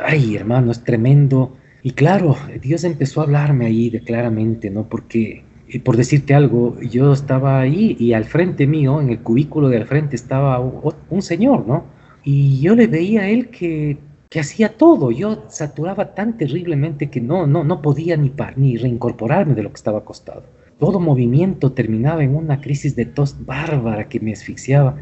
Ay, 0.00 0.36
hermano, 0.36 0.70
es 0.70 0.84
tremendo. 0.84 1.56
Y 1.82 1.94
claro, 1.94 2.36
Dios 2.62 2.84
empezó 2.84 3.20
a 3.20 3.24
hablarme 3.24 3.66
ahí 3.66 3.90
de 3.90 4.02
claramente, 4.02 4.70
¿no? 4.70 4.88
Porque, 4.88 5.42
eh, 5.68 5.80
por 5.80 5.96
decirte 5.96 6.32
algo, 6.32 6.80
yo 6.80 7.12
estaba 7.12 7.58
ahí 7.58 7.96
y 7.98 8.12
al 8.12 8.24
frente 8.24 8.68
mío, 8.68 9.00
en 9.00 9.10
el 9.10 9.18
cubículo 9.18 9.68
de 9.68 9.78
al 9.78 9.86
frente, 9.86 10.14
estaba 10.14 10.60
un 10.60 11.22
señor, 11.22 11.66
¿no? 11.66 11.86
Y 12.22 12.60
yo 12.60 12.76
le 12.76 12.86
veía 12.86 13.22
a 13.22 13.28
él 13.28 13.48
que, 13.48 13.98
que 14.28 14.38
hacía 14.38 14.76
todo. 14.76 15.10
Yo 15.10 15.46
saturaba 15.48 16.14
tan 16.14 16.38
terriblemente 16.38 17.10
que 17.10 17.20
no, 17.20 17.48
no, 17.48 17.64
no 17.64 17.82
podía 17.82 18.16
ni, 18.16 18.32
ni 18.54 18.76
reincorporarme 18.76 19.56
de 19.56 19.64
lo 19.64 19.70
que 19.70 19.76
estaba 19.76 19.98
acostado. 19.98 20.59
Todo 20.80 20.98
movimiento 20.98 21.72
terminaba 21.72 22.24
en 22.24 22.34
una 22.34 22.60
crisis 22.60 22.96
de 22.96 23.04
tos 23.04 23.36
bárbara 23.44 24.08
que 24.08 24.18
me 24.18 24.32
asfixiaba. 24.32 24.96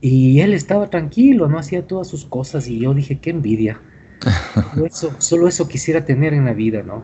Y 0.00 0.40
él 0.40 0.52
estaba 0.52 0.90
tranquilo, 0.90 1.48
no 1.48 1.58
hacía 1.58 1.86
todas 1.86 2.08
sus 2.08 2.24
cosas 2.24 2.68
y 2.68 2.80
yo 2.80 2.92
dije, 2.92 3.18
qué 3.18 3.30
envidia. 3.30 3.80
Solo 4.74 4.86
eso, 4.86 5.14
solo 5.18 5.48
eso 5.48 5.68
quisiera 5.68 6.04
tener 6.04 6.34
en 6.34 6.44
la 6.44 6.52
vida, 6.52 6.82
¿no? 6.82 7.02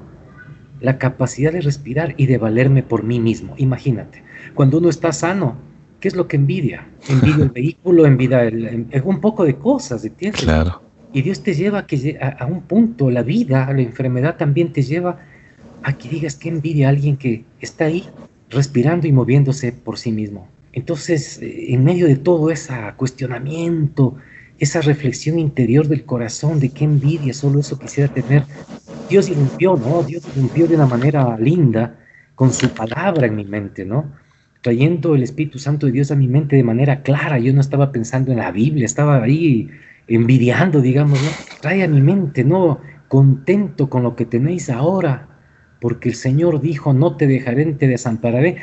La 0.80 0.98
capacidad 0.98 1.52
de 1.52 1.60
respirar 1.60 2.14
y 2.16 2.26
de 2.26 2.36
valerme 2.36 2.82
por 2.82 3.04
mí 3.04 3.20
mismo. 3.20 3.54
Imagínate, 3.56 4.22
cuando 4.54 4.78
uno 4.78 4.88
está 4.88 5.12
sano, 5.12 5.56
¿qué 6.00 6.08
es 6.08 6.16
lo 6.16 6.28
que 6.28 6.36
envidia? 6.36 6.88
Envidia 7.08 7.44
el 7.44 7.50
vehículo, 7.50 8.06
envidia 8.06 8.42
el, 8.44 8.86
un 9.04 9.20
poco 9.20 9.44
de 9.44 9.56
cosas, 9.56 10.04
¿entiendes? 10.04 10.42
Claro. 10.42 10.82
Y 11.12 11.22
Dios 11.22 11.44
te 11.44 11.54
lleva 11.54 11.78
a, 11.78 11.86
que, 11.86 12.18
a, 12.20 12.44
un 12.46 12.62
punto, 12.62 13.08
la 13.08 13.22
vida, 13.22 13.72
la 13.72 13.80
enfermedad 13.80 14.36
también 14.36 14.72
te 14.72 14.82
lleva 14.82 15.20
a 15.84 15.96
que 15.96 16.08
digas 16.08 16.34
que 16.34 16.48
envidia 16.48 16.88
a 16.88 16.90
alguien 16.90 17.16
que 17.16 17.44
está 17.60 17.84
ahí 17.84 18.04
respirando 18.50 19.06
y 19.06 19.12
moviéndose 19.12 19.72
por 19.72 19.98
sí 19.98 20.10
mismo. 20.10 20.48
Entonces, 20.72 21.40
eh, 21.40 21.72
en 21.74 21.84
medio 21.84 22.06
de 22.06 22.16
todo 22.16 22.50
ese 22.50 22.74
cuestionamiento, 22.96 24.16
esa 24.58 24.80
reflexión 24.80 25.38
interior 25.38 25.86
del 25.86 26.04
corazón 26.04 26.58
de 26.60 26.70
qué 26.70 26.84
envidia, 26.84 27.34
solo 27.34 27.60
eso 27.60 27.78
quisiera 27.78 28.12
tener, 28.12 28.44
Dios 29.08 29.28
irrumpió, 29.28 29.76
¿no? 29.76 30.02
Dios 30.02 30.24
irrumpió 30.34 30.66
de 30.66 30.76
una 30.76 30.86
manera 30.86 31.36
linda 31.38 31.96
con 32.34 32.52
su 32.52 32.68
palabra 32.70 33.26
en 33.26 33.36
mi 33.36 33.44
mente, 33.44 33.84
¿no? 33.84 34.10
Trayendo 34.62 35.14
el 35.14 35.22
Espíritu 35.22 35.58
Santo 35.58 35.86
de 35.86 35.92
Dios 35.92 36.10
a 36.10 36.16
mi 36.16 36.26
mente 36.26 36.56
de 36.56 36.64
manera 36.64 37.02
clara. 37.02 37.38
Yo 37.38 37.52
no 37.52 37.60
estaba 37.60 37.92
pensando 37.92 38.32
en 38.32 38.38
la 38.38 38.50
Biblia, 38.50 38.86
estaba 38.86 39.22
ahí 39.22 39.68
envidiando, 40.08 40.80
digamos, 40.80 41.20
¿no? 41.22 41.28
Trae 41.60 41.82
a 41.82 41.88
mi 41.88 42.00
mente, 42.00 42.44
¿no? 42.44 42.80
Contento 43.08 43.90
con 43.90 44.02
lo 44.02 44.16
que 44.16 44.24
tenéis 44.24 44.70
ahora, 44.70 45.28
porque 45.80 46.08
el 46.08 46.14
Señor 46.14 46.60
dijo, 46.60 46.92
no 46.92 47.16
te 47.16 47.26
dejaré, 47.26 47.66
te 47.74 47.86
desampararé. 47.86 48.56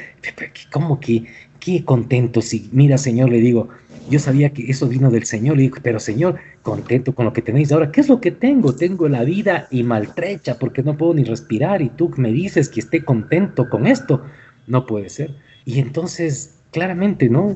¿Cómo 0.72 1.00
que 1.00 1.26
qué 1.62 1.86
contento 1.86 2.42
si, 2.42 2.70
mira 2.74 2.98
Señor, 2.98 3.30
le 3.30 3.40
digo, 3.40 3.70
yo 4.10 4.20
sabía 4.20 4.50
que 4.50 4.70
eso 4.70 4.88
vino 4.88 5.12
del 5.12 5.26
Señor, 5.26 5.56
le 5.56 5.64
digo, 5.64 5.78
pero 5.82 6.00
Señor, 6.00 6.38
contento 6.64 7.14
con 7.14 7.26
lo 7.26 7.34
que 7.34 7.42
tenéis 7.42 7.72
ahora, 7.72 7.92
¿qué 7.92 8.02
es 8.02 8.10
lo 8.10 8.20
que 8.20 8.32
tengo? 8.32 8.76
Tengo 8.76 9.08
la 9.08 9.24
vida 9.24 9.68
y 9.70 9.84
maltrecha 9.84 10.58
porque 10.58 10.84
no 10.84 10.98
puedo 10.98 11.14
ni 11.14 11.24
respirar 11.24 11.82
y 11.82 11.90
tú 11.90 12.12
me 12.18 12.32
dices 12.32 12.68
que 12.68 12.80
esté 12.80 13.06
contento 13.06 13.70
con 13.70 13.88
esto, 13.88 14.24
no 14.68 14.86
puede 14.86 15.10
ser. 15.10 15.36
Y 15.64 15.80
entonces, 15.80 16.56
claramente, 16.72 17.30
¿no? 17.30 17.56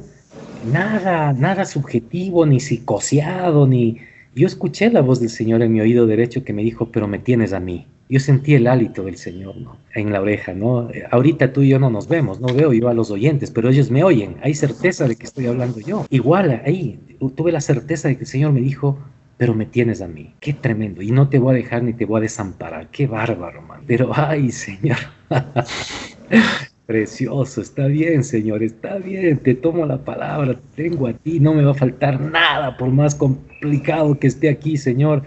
Nada, 0.72 1.34
nada 1.34 1.66
subjetivo, 1.66 2.46
ni 2.46 2.60
psicoseado, 2.60 3.68
ni... 3.68 3.98
Yo 4.36 4.48
escuché 4.48 4.92
la 4.92 5.02
voz 5.02 5.20
del 5.20 5.30
Señor 5.30 5.62
en 5.64 5.72
mi 5.72 5.82
oído 5.82 6.06
derecho 6.06 6.44
que 6.44 6.54
me 6.54 6.62
dijo, 6.62 6.92
pero 6.92 7.08
me 7.08 7.20
tienes 7.20 7.54
a 7.54 7.60
mí 7.60 7.88
yo 8.08 8.20
sentí 8.20 8.54
el 8.54 8.68
hálito 8.68 9.04
del 9.04 9.18
Señor 9.18 9.58
¿no? 9.58 9.78
en 9.94 10.12
la 10.12 10.22
oreja, 10.22 10.54
¿no? 10.54 10.90
Ahorita 11.12 11.52
tú 11.52 11.62
y 11.62 11.70
yo 11.70 11.80
no 11.80 11.90
nos 11.90 12.08
vemos, 12.08 12.40
no 12.40 12.54
veo 12.54 12.72
yo 12.72 12.88
a 12.88 12.94
los 12.94 13.10
oyentes, 13.10 13.52
pero 13.52 13.70
ellos 13.70 13.90
me 13.90 14.04
oyen, 14.04 14.36
hay 14.42 14.54
certeza 14.54 15.08
de 15.08 15.16
que 15.16 15.26
estoy 15.26 15.48
hablando 15.48 15.80
yo. 15.80 16.06
Igual 16.10 16.62
ahí 16.66 17.00
tuve 17.36 17.52
la 17.52 17.62
certeza 17.62 18.08
de 18.08 18.18
que 18.18 18.22
el 18.22 18.28
Señor 18.28 18.52
me 18.52 18.62
dijo, 18.62 18.98
pero 19.38 19.54
me 19.54 19.66
tienes 19.66 20.02
a 20.02 20.08
mí, 20.08 20.34
qué 20.40 20.54
tremendo, 20.54 21.02
y 21.02 21.12
no 21.12 21.30
te 21.30 21.40
voy 21.40 21.56
a 21.56 21.58
dejar 21.58 21.84
ni 21.84 21.94
te 21.94 22.06
voy 22.06 22.20
a 22.20 22.22
desamparar, 22.22 22.90
qué 22.92 23.08
bárbaro, 23.08 23.62
man. 23.62 23.82
Pero, 23.88 24.12
ay, 24.14 24.52
Señor, 24.52 24.98
precioso, 26.86 27.62
está 27.62 27.88
bien, 27.88 28.24
Señor, 28.24 28.64
está 28.64 28.98
bien, 28.98 29.40
te 29.40 29.56
tomo 29.56 29.86
la 29.86 29.98
palabra, 29.98 30.58
tengo 30.76 31.08
a 31.08 31.14
ti, 31.14 31.40
no 31.40 31.54
me 31.54 31.64
va 31.64 31.72
a 31.72 31.76
faltar 31.76 32.22
nada, 32.22 32.78
por 32.78 32.90
más 32.90 33.16
complicado 33.16 34.18
que 34.20 34.28
esté 34.28 34.50
aquí, 34.50 34.78
Señor 34.78 35.24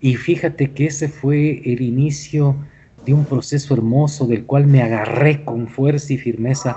y 0.00 0.16
fíjate 0.16 0.72
que 0.72 0.86
ese 0.86 1.08
fue 1.08 1.62
el 1.64 1.80
inicio 1.82 2.56
de 3.04 3.14
un 3.14 3.24
proceso 3.24 3.74
hermoso 3.74 4.26
del 4.26 4.44
cual 4.44 4.66
me 4.66 4.82
agarré 4.82 5.44
con 5.44 5.68
fuerza 5.68 6.12
y 6.12 6.18
firmeza. 6.18 6.76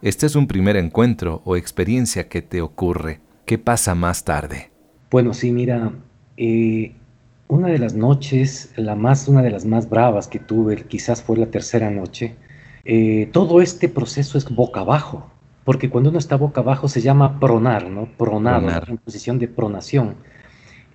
este 0.00 0.24
es 0.26 0.36
un 0.36 0.46
primer 0.46 0.76
encuentro 0.76 1.42
o 1.44 1.56
experiencia 1.56 2.28
que 2.28 2.40
te 2.40 2.62
ocurre. 2.62 3.20
¿Qué 3.50 3.58
pasa 3.58 3.96
más 3.96 4.22
tarde? 4.22 4.70
Bueno, 5.10 5.34
sí, 5.34 5.50
mira, 5.50 5.90
eh, 6.36 6.94
una 7.48 7.66
de 7.66 7.80
las 7.80 7.94
noches, 7.94 8.72
la 8.76 8.94
más, 8.94 9.26
una 9.26 9.42
de 9.42 9.50
las 9.50 9.64
más 9.64 9.90
bravas 9.90 10.28
que 10.28 10.38
tuve, 10.38 10.76
quizás 10.84 11.20
fue 11.20 11.36
la 11.36 11.46
tercera 11.46 11.90
noche, 11.90 12.36
eh, 12.84 13.28
todo 13.32 13.60
este 13.60 13.88
proceso 13.88 14.38
es 14.38 14.48
boca 14.48 14.82
abajo, 14.82 15.28
porque 15.64 15.90
cuando 15.90 16.10
uno 16.10 16.20
está 16.20 16.36
boca 16.36 16.60
abajo 16.60 16.86
se 16.86 17.00
llama 17.00 17.40
pronar, 17.40 17.90
¿no? 17.90 18.06
Pronar, 18.16 18.88
en 18.88 18.98
posición 18.98 19.40
de 19.40 19.48
pronación. 19.48 20.14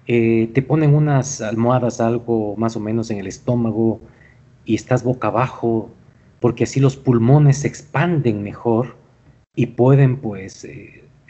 Eh, 0.08 0.50
te 0.54 0.62
ponen 0.62 0.96
unas 0.96 1.42
almohadas, 1.42 2.00
algo 2.00 2.56
más 2.56 2.78
o 2.78 2.80
menos 2.80 3.12
en 3.12 3.18
el 3.18 3.28
estómago, 3.28 4.00
y 4.64 4.76
estás 4.76 5.04
boca 5.04 5.28
abajo, 5.28 5.90
porque 6.40 6.64
así 6.64 6.80
los 6.80 6.96
pulmones 6.96 7.58
se 7.58 7.68
expanden 7.68 8.44
mejor 8.44 8.96
y 9.58 9.66
pueden, 9.66 10.16
pues, 10.22 10.66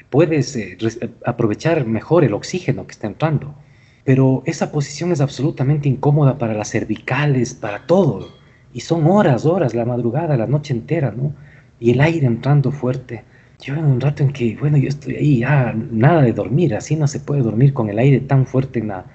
puedes 0.10 0.56
eh, 0.56 0.78
aprovechar 1.26 1.86
mejor 1.86 2.24
el 2.24 2.34
oxígeno 2.34 2.86
que 2.86 2.92
está 2.92 3.08
entrando. 3.08 3.56
Pero 4.04 4.44
esa 4.46 4.72
posición 4.72 5.12
es 5.12 5.20
absolutamente 5.20 5.90
incómoda 5.90 6.38
para 6.38 6.54
las 6.54 6.70
cervicales, 6.70 7.54
para 7.56 7.86
todo. 7.88 8.30
Y 8.74 8.82
son 8.82 9.08
horas, 9.08 9.46
horas, 9.46 9.74
la 9.74 9.86
madrugada, 9.86 10.38
la 10.38 10.48
noche 10.48 10.74
entera, 10.74 11.12
¿no? 11.12 11.34
Y 11.80 11.92
el 11.92 12.02
aire 12.02 12.28
entrando 12.28 12.72
fuerte. 12.72 13.24
Yo 13.62 13.74
en 13.74 13.86
un 13.86 14.02
rato 14.02 14.22
en 14.22 14.32
que, 14.32 14.56
bueno, 14.60 14.78
yo 14.78 14.90
estoy 14.90 15.16
ahí, 15.16 15.40
ya 15.40 15.74
nada 15.74 16.22
de 16.22 16.34
dormir, 16.34 16.76
así 16.76 16.96
no 16.96 17.08
se 17.08 17.20
puede 17.20 17.42
dormir 17.42 17.74
con 17.74 17.90
el 17.90 17.98
aire 17.98 18.20
tan 18.20 18.46
fuerte 18.46 18.80
en 18.80 18.90
la, 18.90 19.06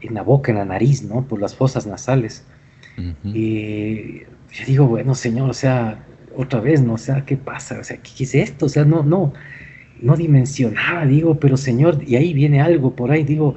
en 0.00 0.14
la 0.14 0.22
boca, 0.22 0.52
en 0.52 0.58
la 0.58 0.64
nariz, 0.64 1.02
¿no? 1.02 1.26
Por 1.26 1.40
las 1.40 1.54
fosas 1.54 1.86
nasales. 1.86 2.44
Y 3.24 4.20
yo 4.20 4.66
digo, 4.66 4.86
bueno, 4.86 5.14
señor, 5.14 5.50
o 5.50 5.54
sea, 5.54 6.04
otra 6.36 6.60
vez, 6.60 6.82
¿no? 6.82 6.94
O 6.94 6.98
sea, 6.98 7.24
¿qué 7.24 7.36
pasa? 7.36 7.78
O 7.80 7.84
sea, 7.84 7.96
¿qué 7.98 8.24
es 8.24 8.34
esto? 8.34 8.66
O 8.66 8.68
sea, 8.68 8.84
no, 8.84 9.02
no, 9.02 9.32
no 10.02 10.16
dimensionaba, 10.16 11.06
digo, 11.06 11.38
pero 11.38 11.56
Señor, 11.56 12.02
y 12.06 12.16
ahí 12.16 12.34
viene 12.34 12.60
algo 12.60 12.94
por 12.94 13.10
ahí, 13.10 13.24
digo, 13.24 13.54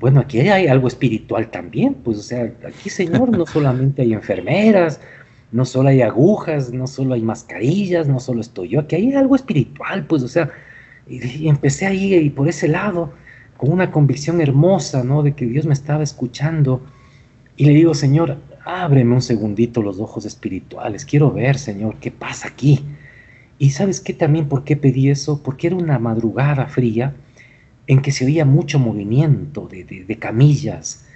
bueno, 0.00 0.20
aquí 0.20 0.40
hay 0.40 0.66
algo 0.66 0.88
espiritual 0.88 1.50
también, 1.50 1.94
pues, 1.94 2.18
o 2.18 2.22
sea, 2.22 2.52
aquí, 2.66 2.90
Señor, 2.90 3.30
no 3.30 3.46
solamente 3.46 4.02
hay 4.02 4.12
enfermeras, 4.12 5.00
no 5.52 5.64
solo 5.64 5.88
hay 5.88 6.02
agujas, 6.02 6.72
no 6.72 6.86
solo 6.86 7.14
hay 7.14 7.22
mascarillas, 7.22 8.08
no 8.08 8.18
solo 8.18 8.40
estoy 8.40 8.70
yo, 8.70 8.80
aquí 8.80 8.96
hay 8.96 9.14
algo 9.14 9.36
espiritual, 9.36 10.04
pues, 10.06 10.22
o 10.22 10.28
sea, 10.28 10.50
y, 11.08 11.48
empecé 11.48 11.86
ahí 11.86 12.14
y 12.14 12.30
por 12.30 12.48
ese 12.48 12.68
lado, 12.68 13.12
con 13.56 13.70
una 13.70 13.92
convicción 13.92 14.40
hermosa, 14.40 15.04
¿no? 15.04 15.22
De 15.22 15.32
que 15.32 15.46
Dios 15.46 15.64
me 15.64 15.74
estaba 15.74 16.02
escuchando, 16.02 16.82
y 17.56 17.66
le 17.66 17.72
digo, 17.72 17.94
Señor, 17.94 18.36
ábreme 18.64 19.14
un 19.14 19.22
segundito 19.22 19.80
los 19.80 20.00
ojos 20.00 20.26
espirituales, 20.26 21.04
quiero 21.04 21.30
ver, 21.30 21.56
Señor, 21.56 21.96
qué 22.00 22.10
pasa 22.10 22.48
aquí. 22.48 22.84
Y 23.64 23.70
sabes 23.70 23.98
qué 23.98 24.12
también 24.12 24.46
por 24.46 24.62
qué 24.62 24.76
pedí 24.76 25.08
eso? 25.08 25.42
Porque 25.42 25.68
era 25.68 25.76
una 25.76 25.98
madrugada 25.98 26.66
fría 26.66 27.14
en 27.86 28.02
que 28.02 28.12
se 28.12 28.26
oía 28.26 28.44
mucho 28.44 28.78
movimiento 28.78 29.68
de, 29.68 30.18
camillas, 30.18 31.06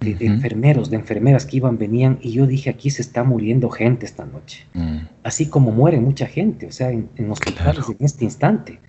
de, 0.00 0.14
enfermeros, 0.26 0.90
de 0.90 0.96
enfermeras 0.96 1.46
que 1.46 1.56
iban, 1.56 1.78
venían, 1.78 2.18
y 2.20 2.32
yo 2.32 2.46
dije, 2.46 2.68
aquí 2.68 2.90
se 2.90 3.00
está 3.00 3.24
muriendo 3.24 3.70
gente 3.70 4.04
esta 4.04 4.26
noche. 4.26 4.66
Mm. 4.74 4.98
Así 5.22 5.46
como 5.46 5.70
muere 5.70 5.98
mucha 5.98 6.26
gente, 6.26 6.66
o 6.66 6.72
sea, 6.72 6.90
en, 6.90 7.08
hospitales 7.30 7.86
en 7.88 8.04
este 8.04 8.26
instante. 8.26 8.80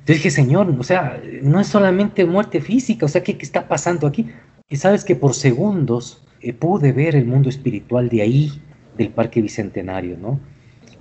Entonces 0.00 0.16
dije, 0.16 0.30
Señor, 0.30 0.68
o 0.78 0.82
sea, 0.82 1.18
no 1.42 1.60
es 1.60 1.68
solamente 1.68 2.26
muerte 2.26 2.60
física, 2.60 3.06
o 3.06 3.08
sea, 3.08 3.22
¿qué, 3.22 3.38
qué 3.38 3.46
está 3.46 3.66
pasando 3.66 4.06
aquí? 4.06 4.26
Y 4.68 4.76
sabes 4.76 5.06
que 5.06 5.16
por 5.16 5.32
segundos 5.32 6.22
eh, 6.42 6.52
pude 6.52 6.92
ver 6.92 7.16
el 7.16 7.24
mundo 7.24 7.48
espiritual 7.48 8.10
de 8.10 8.20
ahí, 8.20 8.60
del 8.98 9.08
Parque 9.08 9.40
Bicentenario, 9.40 10.18
¿no? 10.18 10.38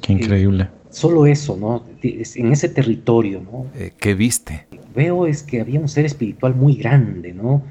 Qué 0.02 0.14
increíble. 0.14 0.70
Solo 0.90 1.26
eso, 1.26 1.58
¿no? 1.58 1.84
En 2.02 2.52
ese 2.52 2.70
territorio, 2.70 3.42
¿no? 3.42 3.66
¿Qué 4.00 4.14
viste? 4.14 4.68
Veo 4.96 5.26
es 5.26 5.44
que 5.44 5.62
había 5.62 5.80
un 5.80 5.88
ser 5.88 6.06
espiritual 6.06 6.56
muy 6.56 6.76
grande, 6.76 7.34
¿no? 7.34 7.64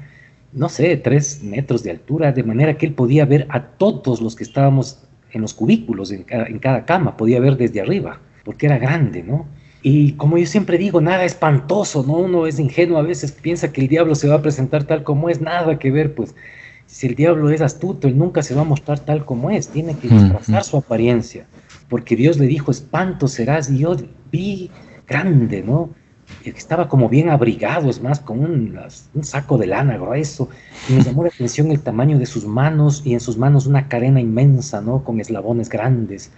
No 0.53 0.69
sé, 0.69 0.95
tres 0.97 1.43
metros 1.43 1.83
de 1.83 1.91
altura, 1.91 2.31
de 2.31 2.43
manera 2.43 2.77
que 2.77 2.85
él 2.85 2.93
podía 2.93 3.25
ver 3.25 3.47
a 3.49 3.61
todos 3.61 4.21
los 4.21 4.35
que 4.35 4.43
estábamos 4.43 5.03
en 5.31 5.41
los 5.41 5.53
cubículos, 5.53 6.11
en 6.11 6.23
cada, 6.23 6.85
cama, 6.85 7.17
podía 7.17 7.39
ver 7.39 7.57
desde 7.57 7.81
arriba, 7.81 8.19
porque 8.43 8.65
era 8.65 8.77
grande, 8.77 9.23
¿no? 9.23 9.45
Y 9.81 10.13
como 10.13 10.37
yo 10.37 10.45
siempre 10.45 10.77
digo, 10.77 11.01
nada 11.01 11.25
espantoso, 11.25 12.03
¿no? 12.03 12.13
Uno 12.13 12.47
es 12.47 12.59
ingenuo 12.59 12.97
a 12.97 13.03
veces, 13.03 13.31
piensa 13.31 13.71
que 13.71 13.81
el 13.81 13.87
diablo 13.87 14.15
se 14.15 14.27
va 14.27 14.35
a 14.35 14.41
presentar 14.41 14.85
tal 14.85 15.03
como 15.03 15.29
es, 15.29 15.41
nada 15.41 15.77
que 15.79 15.91
ver, 15.91 16.15
pues 16.15 16.33
si 16.87 17.07
el 17.07 17.15
diablo 17.15 17.49
es 17.49 17.61
astuto, 17.61 18.07
él 18.07 18.17
nunca 18.17 18.41
se 18.41 18.55
va 18.55 18.61
a 18.61 18.65
mostrar 18.65 18.99
tal 18.99 19.25
como 19.25 19.51
es, 19.51 19.67
tiene 19.67 19.95
que 19.95 20.07
disfrazar 20.07 20.63
su 20.63 20.77
apariencia, 20.77 21.45
porque 21.89 22.15
Dios 22.15 22.37
le 22.37 22.47
dijo, 22.47 22.71
espanto 22.71 23.27
serás, 23.27 23.69
y 23.69 23.79
yo 23.79 23.95
vi 24.31 24.69
grande, 25.07 25.63
¿no? 25.63 25.89
Estaba 26.43 26.89
como 26.89 27.07
bien 27.07 27.29
abrigado, 27.29 27.89
es 27.89 28.01
más, 28.01 28.19
con 28.19 28.39
un, 28.39 28.77
saco 29.21 29.57
de 29.57 29.67
lana 29.67 29.97
grueso, 29.97 30.49
y 30.89 30.93
me 30.93 31.03
llamó 31.03 31.23
la 31.23 31.29
atención 31.29 31.71
el 31.71 31.81
tamaño 31.81 32.19
de 32.19 32.25
sus 32.25 32.45
manos, 32.45 33.01
y 33.05 33.13
en 33.13 33.19
sus 33.19 33.37
manos 33.37 33.65
una 33.65 33.87
cadena 33.87 34.19
inmensa, 34.19 34.81
¿no? 34.81 35.03
Con 35.03 35.19
eslabones 35.21 35.69
grandes, 35.69 36.31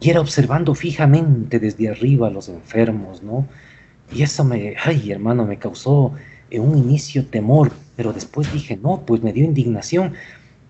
y 0.00 0.10
era 0.10 0.20
observando 0.20 0.74
fijamente 0.74 1.58
desde 1.58 1.88
arriba 1.88 2.28
a 2.28 2.30
los 2.30 2.48
enfermos, 2.48 3.22
¿no? 3.22 3.46
Y 4.12 4.22
eso 4.22 4.44
me, 4.44 4.76
ay 4.84 5.10
hermano, 5.10 5.46
me 5.46 5.58
causó 5.58 6.12
en 6.50 6.62
un 6.62 6.76
inicio 6.76 7.26
temor, 7.26 7.72
pero 7.96 8.12
después 8.12 8.52
dije, 8.52 8.78
no, 8.80 9.02
pues 9.04 9.22
me 9.22 9.32
dio 9.32 9.44
indignación. 9.44 10.12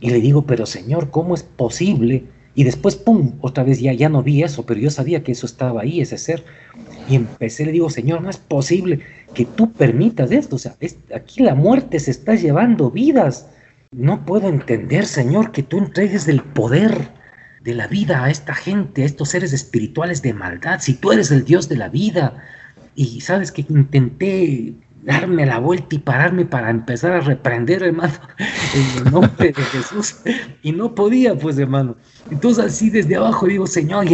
Y 0.01 0.11
le 0.11 0.21
digo, 0.21 0.47
pero 0.47 0.65
Señor, 0.65 1.11
¿cómo 1.11 1.35
es 1.35 1.43
posible? 1.43 2.25
Y 2.57 2.65
después, 2.65 2.97
¡pum!, 2.97 3.35
otra 3.43 3.65
vez 3.65 3.81
ya, 3.81 3.93
ya 3.93 4.09
no 4.09 4.23
vi 4.23 4.43
eso, 4.43 4.65
pero 4.65 4.81
yo 4.81 4.91
sabía 4.91 5.23
que 5.23 5.33
eso 5.33 5.45
estaba 5.45 5.83
ahí, 5.83 6.01
ese 6.01 6.17
ser. 6.17 6.43
Y 7.07 7.15
empecé, 7.15 7.67
le 7.67 7.73
digo, 7.73 7.91
Señor, 7.91 8.23
no 8.23 8.31
es 8.31 8.39
posible 8.39 9.01
que 9.35 9.45
tú 9.45 9.71
permitas 9.75 10.33
esto. 10.33 10.57
O 10.57 10.59
sea, 10.59 10.75
aquí 11.15 11.43
la 11.43 11.55
muerte 11.55 12.01
se 12.01 12.11
está 12.11 12.35
llevando 12.35 12.91
vidas. 12.91 13.47
No 13.93 14.25
puedo 14.25 14.49
entender, 14.49 15.05
Señor, 15.05 15.53
que 15.53 15.63
tú 15.63 15.77
entregues 15.77 16.29
el 16.29 16.41
poder 16.41 17.11
de 17.61 17.75
la 17.75 17.89
vida 17.89 18.25
a 18.25 18.31
esta 18.31 18.55
gente, 18.55 19.03
a 19.03 19.07
estos 19.07 19.29
seres 19.29 19.53
espirituales 19.53 20.23
de 20.23 20.33
maldad. 20.33 20.81
Si 20.81 20.95
tú 20.95 21.13
eres 21.13 21.31
el 21.31 21.45
Dios 21.45 21.69
de 21.69 21.77
la 21.77 21.91
vida. 21.91 22.43
Y 22.95 23.21
sabes 23.21 23.53
que 23.53 23.67
intenté 23.69 24.73
darme 25.03 25.45
la 25.45 25.59
vuelta 25.59 25.95
y 25.95 25.99
pararme 25.99 26.47
para 26.47 26.71
empezar 26.71 27.13
a 27.13 27.21
reprender, 27.21 27.83
hermano, 27.83 28.15
en 28.75 29.07
el 29.07 29.13
nombre 29.13 29.53
de 29.53 29.63
Jesús. 29.63 30.17
Y 30.63 30.73
no 30.73 30.95
podía, 30.95 31.37
pues, 31.37 31.59
hermano. 31.59 31.97
Entonces, 32.31 32.65
así 32.65 32.91
desde 32.91 33.17
abajo 33.17 33.47
digo, 33.47 33.67
Señor, 33.67 34.07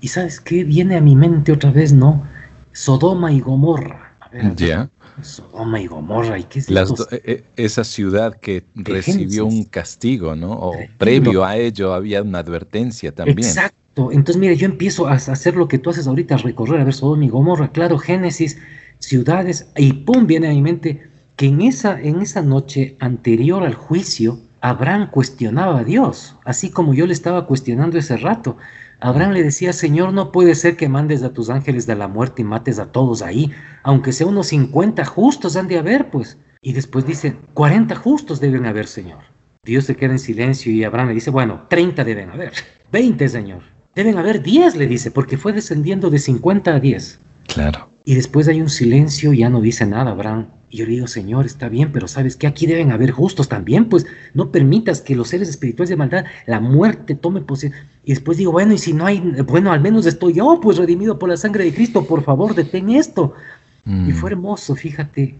y, 0.00 0.08
¿sabes 0.08 0.40
qué? 0.40 0.64
Viene 0.64 0.96
a 0.96 1.00
mi 1.00 1.16
mente 1.16 1.52
otra 1.52 1.70
vez, 1.70 1.92
¿no? 1.92 2.26
Sodoma 2.72 3.32
y 3.32 3.40
Gomorra. 3.40 4.14
Sodoma 5.22 5.80
y 5.80 5.86
Gomorra, 5.86 6.38
¿y 6.38 6.44
qué 6.44 6.60
es 6.60 6.68
e, 6.70 7.04
e, 7.12 7.44
esa 7.56 7.84
ciudad 7.84 8.38
que 8.38 8.64
recibió 8.74 9.46
un 9.46 9.64
castigo, 9.64 10.34
¿no? 10.34 10.52
O 10.52 10.74
previo 10.98 11.44
a 11.44 11.56
ello 11.56 11.92
había 11.92 12.22
una 12.22 12.38
advertencia 12.38 13.12
también. 13.12 13.38
Exacto. 13.38 14.12
Entonces, 14.12 14.36
mire, 14.36 14.56
yo 14.56 14.66
empiezo 14.66 15.08
a 15.08 15.14
hacer 15.14 15.56
lo 15.56 15.68
que 15.68 15.78
tú 15.78 15.90
haces 15.90 16.06
ahorita, 16.06 16.36
a 16.36 16.38
recorrer, 16.38 16.80
a 16.80 16.84
ver 16.84 16.94
Sodoma 16.94 17.24
y 17.24 17.28
Gomorra. 17.28 17.70
Claro, 17.70 17.98
Génesis 17.98 18.56
ciudades, 19.00 19.66
y 19.76 19.92
pum, 19.92 20.26
viene 20.26 20.48
a 20.48 20.50
mi 20.50 20.62
mente 20.62 21.02
que 21.36 21.46
en 21.46 21.62
esa, 21.62 22.00
en 22.00 22.20
esa 22.20 22.42
noche 22.42 22.96
anterior 23.00 23.64
al 23.64 23.74
juicio, 23.74 24.38
Abraham 24.60 25.10
cuestionaba 25.10 25.80
a 25.80 25.84
Dios, 25.84 26.36
así 26.44 26.70
como 26.70 26.92
yo 26.94 27.06
le 27.06 27.12
estaba 27.12 27.46
cuestionando 27.46 27.98
ese 27.98 28.16
rato. 28.16 28.56
Abraham 29.00 29.32
le 29.32 29.42
decía, 29.42 29.72
Señor, 29.72 30.12
no 30.12 30.30
puede 30.30 30.54
ser 30.54 30.76
que 30.76 30.88
mandes 30.88 31.22
a 31.22 31.32
tus 31.32 31.48
ángeles 31.48 31.86
de 31.86 31.96
la 31.96 32.08
muerte 32.08 32.42
y 32.42 32.44
mates 32.44 32.78
a 32.78 32.92
todos 32.92 33.22
ahí, 33.22 33.50
aunque 33.82 34.12
sea 34.12 34.26
unos 34.26 34.48
50 34.48 35.04
justos 35.06 35.56
han 35.56 35.68
de 35.68 35.78
haber, 35.78 36.10
pues. 36.10 36.38
Y 36.60 36.74
después 36.74 37.06
dice, 37.06 37.36
40 37.54 37.96
justos 37.96 38.40
deben 38.40 38.66
haber, 38.66 38.86
Señor. 38.86 39.20
Dios 39.64 39.84
se 39.84 39.96
queda 39.96 40.12
en 40.12 40.18
silencio 40.18 40.70
y 40.72 40.84
Abraham 40.84 41.08
le 41.08 41.14
dice, 41.14 41.30
bueno, 41.30 41.66
30 41.68 42.04
deben 42.04 42.30
haber, 42.30 42.52
20, 42.92 43.28
Señor. 43.28 43.62
Deben 43.94 44.18
haber 44.18 44.42
10, 44.42 44.76
le 44.76 44.86
dice, 44.86 45.10
porque 45.10 45.38
fue 45.38 45.52
descendiendo 45.52 46.10
de 46.10 46.18
50 46.18 46.74
a 46.74 46.80
10. 46.80 47.20
Claro. 47.48 47.90
Y 48.04 48.14
después 48.14 48.48
hay 48.48 48.60
un 48.60 48.68
silencio 48.68 49.32
y 49.32 49.38
ya 49.38 49.50
no 49.50 49.60
dice 49.60 49.86
nada 49.86 50.12
Abraham. 50.12 50.48
Y 50.72 50.78
yo 50.78 50.84
le 50.84 50.92
digo, 50.92 51.08
Señor, 51.08 51.46
está 51.46 51.68
bien, 51.68 51.90
pero 51.90 52.06
sabes 52.06 52.36
que 52.36 52.46
aquí 52.46 52.64
deben 52.64 52.92
haber 52.92 53.10
justos 53.10 53.48
también, 53.48 53.88
pues 53.88 54.06
no 54.34 54.52
permitas 54.52 55.02
que 55.02 55.16
los 55.16 55.28
seres 55.28 55.48
espirituales 55.48 55.90
de 55.90 55.96
maldad, 55.96 56.24
la 56.46 56.60
muerte 56.60 57.16
tome 57.16 57.40
posesión. 57.40 57.78
Y 58.04 58.10
después 58.10 58.38
digo, 58.38 58.52
bueno, 58.52 58.72
y 58.72 58.78
si 58.78 58.92
no 58.92 59.04
hay, 59.04 59.18
bueno, 59.48 59.72
al 59.72 59.80
menos 59.80 60.06
estoy 60.06 60.34
yo, 60.34 60.60
pues 60.62 60.78
redimido 60.78 61.18
por 61.18 61.28
la 61.28 61.36
sangre 61.36 61.64
de 61.64 61.74
Cristo, 61.74 62.06
por 62.06 62.22
favor, 62.22 62.54
detén 62.54 62.88
esto. 62.90 63.34
Y 63.84 63.90
mm. 63.90 64.12
fue 64.12 64.30
hermoso, 64.30 64.76
fíjate, 64.76 65.34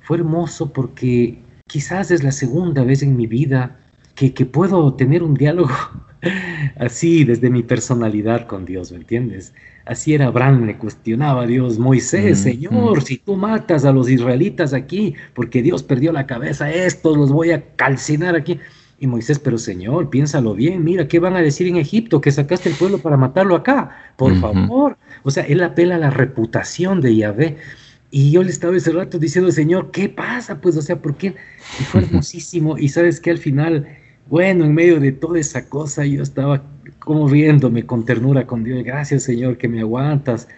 fue 0.00 0.16
hermoso 0.16 0.72
porque 0.72 1.38
quizás 1.68 2.10
es 2.10 2.24
la 2.24 2.32
segunda 2.32 2.82
vez 2.82 3.04
en 3.04 3.16
mi 3.16 3.28
vida 3.28 3.78
que, 4.16 4.34
que 4.34 4.46
puedo 4.46 4.94
tener 4.94 5.22
un 5.22 5.34
diálogo 5.34 5.70
así 6.78 7.24
desde 7.24 7.50
mi 7.50 7.62
personalidad 7.62 8.46
con 8.46 8.64
Dios, 8.64 8.92
¿me 8.92 8.98
entiendes? 8.98 9.54
Así 9.84 10.14
era 10.14 10.26
Abraham, 10.26 10.66
le 10.66 10.78
cuestionaba 10.78 11.42
a 11.42 11.46
Dios, 11.46 11.78
Moisés, 11.78 12.38
Señor, 12.38 13.02
si 13.02 13.18
tú 13.18 13.36
matas 13.36 13.84
a 13.84 13.92
los 13.92 14.08
israelitas 14.08 14.72
aquí, 14.72 15.14
porque 15.34 15.60
Dios 15.60 15.82
perdió 15.82 16.12
la 16.12 16.26
cabeza, 16.26 16.70
estos 16.70 17.16
los 17.16 17.32
voy 17.32 17.50
a 17.50 17.64
calcinar 17.76 18.36
aquí. 18.36 18.60
Y 19.00 19.08
Moisés, 19.08 19.40
pero 19.40 19.58
Señor, 19.58 20.10
piénsalo 20.10 20.54
bien, 20.54 20.84
mira, 20.84 21.08
¿qué 21.08 21.18
van 21.18 21.34
a 21.34 21.42
decir 21.42 21.66
en 21.66 21.76
Egipto? 21.76 22.20
Que 22.20 22.30
sacaste 22.30 22.68
el 22.68 22.76
pueblo 22.76 22.98
para 22.98 23.16
matarlo 23.16 23.56
acá, 23.56 23.90
por 24.16 24.38
favor. 24.38 24.96
O 25.24 25.30
sea, 25.32 25.42
él 25.42 25.60
apela 25.64 25.96
a 25.96 25.98
la 25.98 26.10
reputación 26.10 27.00
de 27.00 27.16
Yahvé. 27.16 27.56
Y 28.12 28.30
yo 28.30 28.44
le 28.44 28.50
estaba 28.50 28.76
ese 28.76 28.92
rato 28.92 29.18
diciendo, 29.18 29.50
Señor, 29.50 29.90
¿qué 29.90 30.08
pasa? 30.08 30.60
Pues, 30.60 30.76
o 30.76 30.82
sea, 30.82 31.02
¿por 31.02 31.16
qué? 31.16 31.34
Y 31.80 31.82
fue 31.82 32.02
hermosísimo. 32.04 32.78
Y 32.78 32.90
sabes 32.90 33.18
que 33.18 33.32
al 33.32 33.38
final 33.38 33.88
bueno, 34.28 34.64
en 34.64 34.74
medio 34.74 35.00
de 35.00 35.12
toda 35.12 35.38
esa 35.38 35.68
cosa 35.68 36.04
yo 36.04 36.22
estaba 36.22 36.62
como 36.98 37.28
riéndome 37.28 37.84
con 37.84 38.04
ternura 38.04 38.46
con 38.46 38.64
Dios. 38.64 38.82
Gracias 38.84 39.24
Señor 39.24 39.58
que 39.58 39.68
me 39.68 39.80
aguantas, 39.80 40.48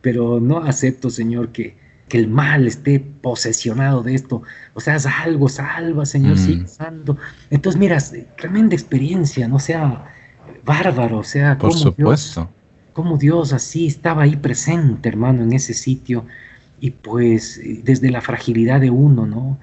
pero 0.00 0.40
no 0.40 0.58
acepto 0.58 1.10
Señor 1.10 1.50
que, 1.50 1.76
que 2.08 2.18
el 2.18 2.28
mal 2.28 2.66
esté 2.66 3.00
posesionado 3.00 4.02
de 4.02 4.14
esto. 4.14 4.42
O 4.74 4.80
sea, 4.80 4.96
algo, 5.22 5.48
salva 5.48 6.06
Señor, 6.06 6.38
sigue 6.38 6.66
santo. 6.66 7.16
Entonces, 7.50 7.78
mira, 7.78 7.98
tremenda 8.36 8.74
experiencia, 8.74 9.46
no 9.48 9.58
sea 9.58 10.06
bárbaro, 10.64 11.18
o 11.18 11.24
sea, 11.24 11.58
Por 11.58 11.72
supuesto. 11.72 12.40
Dios, 12.40 12.54
como 12.92 13.16
Dios 13.16 13.52
así 13.52 13.86
estaba 13.86 14.22
ahí 14.24 14.36
presente, 14.36 15.08
hermano, 15.08 15.42
en 15.42 15.52
ese 15.52 15.74
sitio. 15.74 16.24
Y 16.80 16.90
pues 16.90 17.60
desde 17.84 18.10
la 18.10 18.20
fragilidad 18.20 18.80
de 18.80 18.90
uno, 18.90 19.26
¿no? 19.26 19.58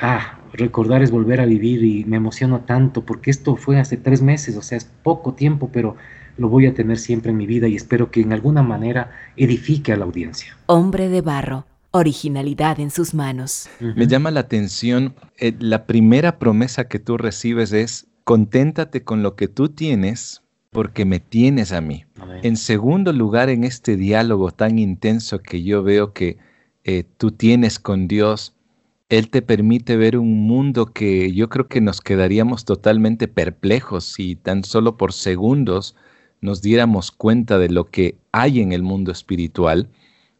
Ah, 0.00 0.39
recordar 0.52 1.02
es 1.02 1.10
volver 1.10 1.40
a 1.40 1.46
vivir 1.46 1.84
y 1.84 2.04
me 2.04 2.16
emociono 2.16 2.60
tanto 2.60 3.04
porque 3.04 3.30
esto 3.30 3.56
fue 3.56 3.78
hace 3.78 3.96
tres 3.96 4.22
meses, 4.22 4.56
o 4.56 4.62
sea, 4.62 4.78
es 4.78 4.84
poco 4.84 5.34
tiempo, 5.34 5.70
pero 5.72 5.96
lo 6.36 6.48
voy 6.48 6.66
a 6.66 6.74
tener 6.74 6.98
siempre 6.98 7.30
en 7.30 7.36
mi 7.36 7.46
vida 7.46 7.68
y 7.68 7.76
espero 7.76 8.10
que 8.10 8.20
en 8.20 8.32
alguna 8.32 8.62
manera 8.62 9.10
edifique 9.36 9.92
a 9.92 9.96
la 9.96 10.04
audiencia. 10.04 10.56
Hombre 10.66 11.08
de 11.08 11.20
barro, 11.20 11.66
originalidad 11.90 12.80
en 12.80 12.90
sus 12.90 13.14
manos. 13.14 13.68
Me 13.80 14.06
llama 14.06 14.30
la 14.30 14.40
atención, 14.40 15.14
eh, 15.38 15.54
la 15.58 15.86
primera 15.86 16.38
promesa 16.38 16.88
que 16.88 16.98
tú 16.98 17.16
recibes 17.16 17.72
es, 17.72 18.06
conténtate 18.24 19.02
con 19.02 19.22
lo 19.22 19.36
que 19.36 19.48
tú 19.48 19.68
tienes 19.68 20.42
porque 20.70 21.04
me 21.04 21.18
tienes 21.18 21.72
a 21.72 21.80
mí. 21.80 22.04
En 22.42 22.56
segundo 22.56 23.12
lugar, 23.12 23.48
en 23.50 23.64
este 23.64 23.96
diálogo 23.96 24.52
tan 24.52 24.78
intenso 24.78 25.40
que 25.40 25.62
yo 25.62 25.82
veo 25.82 26.12
que 26.12 26.38
eh, 26.84 27.04
tú 27.18 27.32
tienes 27.32 27.78
con 27.78 28.06
Dios, 28.06 28.54
él 29.10 29.28
te 29.28 29.42
permite 29.42 29.96
ver 29.96 30.16
un 30.16 30.46
mundo 30.46 30.86
que 30.92 31.32
yo 31.32 31.48
creo 31.48 31.66
que 31.66 31.80
nos 31.80 32.00
quedaríamos 32.00 32.64
totalmente 32.64 33.26
perplejos 33.26 34.04
si 34.04 34.36
tan 34.36 34.62
solo 34.62 34.96
por 34.96 35.12
segundos 35.12 35.96
nos 36.40 36.62
diéramos 36.62 37.10
cuenta 37.10 37.58
de 37.58 37.68
lo 37.68 37.90
que 37.90 38.16
hay 38.30 38.60
en 38.60 38.72
el 38.72 38.84
mundo 38.84 39.10
espiritual. 39.10 39.88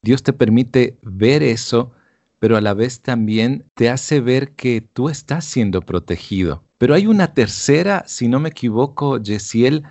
Dios 0.03 0.23
te 0.23 0.33
permite 0.33 0.97
ver 1.03 1.43
eso, 1.43 1.91
pero 2.39 2.57
a 2.57 2.61
la 2.61 2.73
vez 2.73 3.01
también 3.01 3.67
te 3.75 3.91
hace 3.91 4.21
ver 4.21 4.53
que 4.53 4.81
tú 4.81 5.09
estás 5.09 5.45
siendo 5.45 5.83
protegido. 5.83 6.63
Pero 6.79 6.95
hay 6.95 7.09
una 7.09 7.35
tercera, 7.35 8.05
si 8.07 8.29
no 8.29 8.39
me 8.39 8.51
equivoco, 8.51 9.21
Yesiel, 9.21 9.83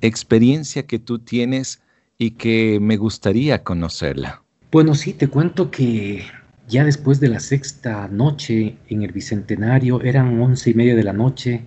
experiencia 0.00 0.86
que 0.86 1.00
tú 1.00 1.18
tienes 1.18 1.82
y 2.18 2.30
que 2.30 2.78
me 2.80 2.96
gustaría 2.96 3.64
conocerla. 3.64 4.42
Bueno, 4.70 4.94
sí, 4.94 5.12
te 5.12 5.28
cuento 5.28 5.70
que 5.70 6.24
ya 6.68 6.84
después 6.84 7.20
de 7.20 7.28
la 7.28 7.40
sexta 7.40 8.08
noche 8.08 8.76
en 8.88 9.02
el 9.02 9.12
Bicentenario, 9.12 10.02
eran 10.02 10.40
once 10.40 10.70
y 10.70 10.74
media 10.74 10.94
de 10.94 11.02
la 11.02 11.12
noche, 11.12 11.62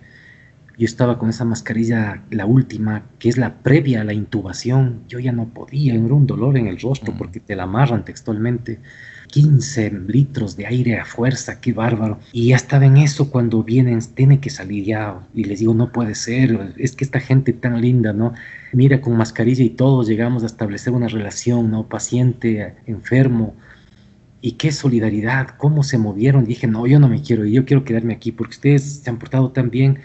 yo 0.77 0.85
estaba 0.85 1.19
con 1.19 1.29
esa 1.29 1.45
mascarilla, 1.45 2.23
la 2.31 2.47
última, 2.47 3.03
que 3.19 3.29
es 3.29 3.37
la 3.37 3.53
previa 3.61 4.01
a 4.01 4.03
la 4.03 4.13
intubación. 4.13 5.03
Yo 5.07 5.19
ya 5.19 5.31
no 5.31 5.47
podía, 5.47 5.93
era 5.93 6.13
un 6.13 6.25
dolor 6.25 6.57
en 6.57 6.65
el 6.65 6.79
rostro 6.79 7.13
porque 7.15 7.39
te 7.39 7.55
la 7.55 7.63
amarran 7.63 8.03
textualmente. 8.03 8.79
15 9.27 9.91
litros 10.07 10.57
de 10.57 10.65
aire 10.65 10.97
a 10.99 11.05
fuerza, 11.05 11.61
qué 11.61 11.71
bárbaro. 11.71 12.19
Y 12.31 12.47
ya 12.47 12.55
estaba 12.55 12.85
en 12.85 12.97
eso 12.97 13.29
cuando 13.29 13.63
vienen, 13.63 13.99
tiene 14.15 14.39
que 14.39 14.49
salir 14.49 14.85
ya. 14.85 15.19
Y 15.33 15.43
les 15.43 15.59
digo, 15.59 15.73
no 15.73 15.91
puede 15.91 16.15
ser, 16.15 16.73
es 16.77 16.95
que 16.95 17.03
esta 17.03 17.19
gente 17.19 17.53
tan 17.53 17.79
linda, 17.79 18.11
¿no? 18.11 18.33
Mira, 18.73 19.01
con 19.01 19.15
mascarilla 19.15 19.63
y 19.63 19.69
todos 19.69 20.07
llegamos 20.07 20.43
a 20.43 20.47
establecer 20.47 20.93
una 20.93 21.07
relación, 21.07 21.69
¿no? 21.71 21.87
Paciente, 21.87 22.73
enfermo. 22.87 23.55
Y 24.41 24.53
qué 24.53 24.71
solidaridad, 24.71 25.49
cómo 25.57 25.83
se 25.83 25.97
movieron. 25.97 26.45
dije, 26.45 26.67
no, 26.67 26.87
yo 26.87 26.99
no 26.99 27.07
me 27.07 27.21
quiero 27.21 27.45
ir, 27.45 27.53
yo 27.53 27.65
quiero 27.65 27.83
quedarme 27.83 28.13
aquí 28.13 28.31
porque 28.31 28.55
ustedes 28.55 29.01
se 29.03 29.09
han 29.09 29.19
portado 29.19 29.51
tan 29.51 29.69
bien. 29.69 29.99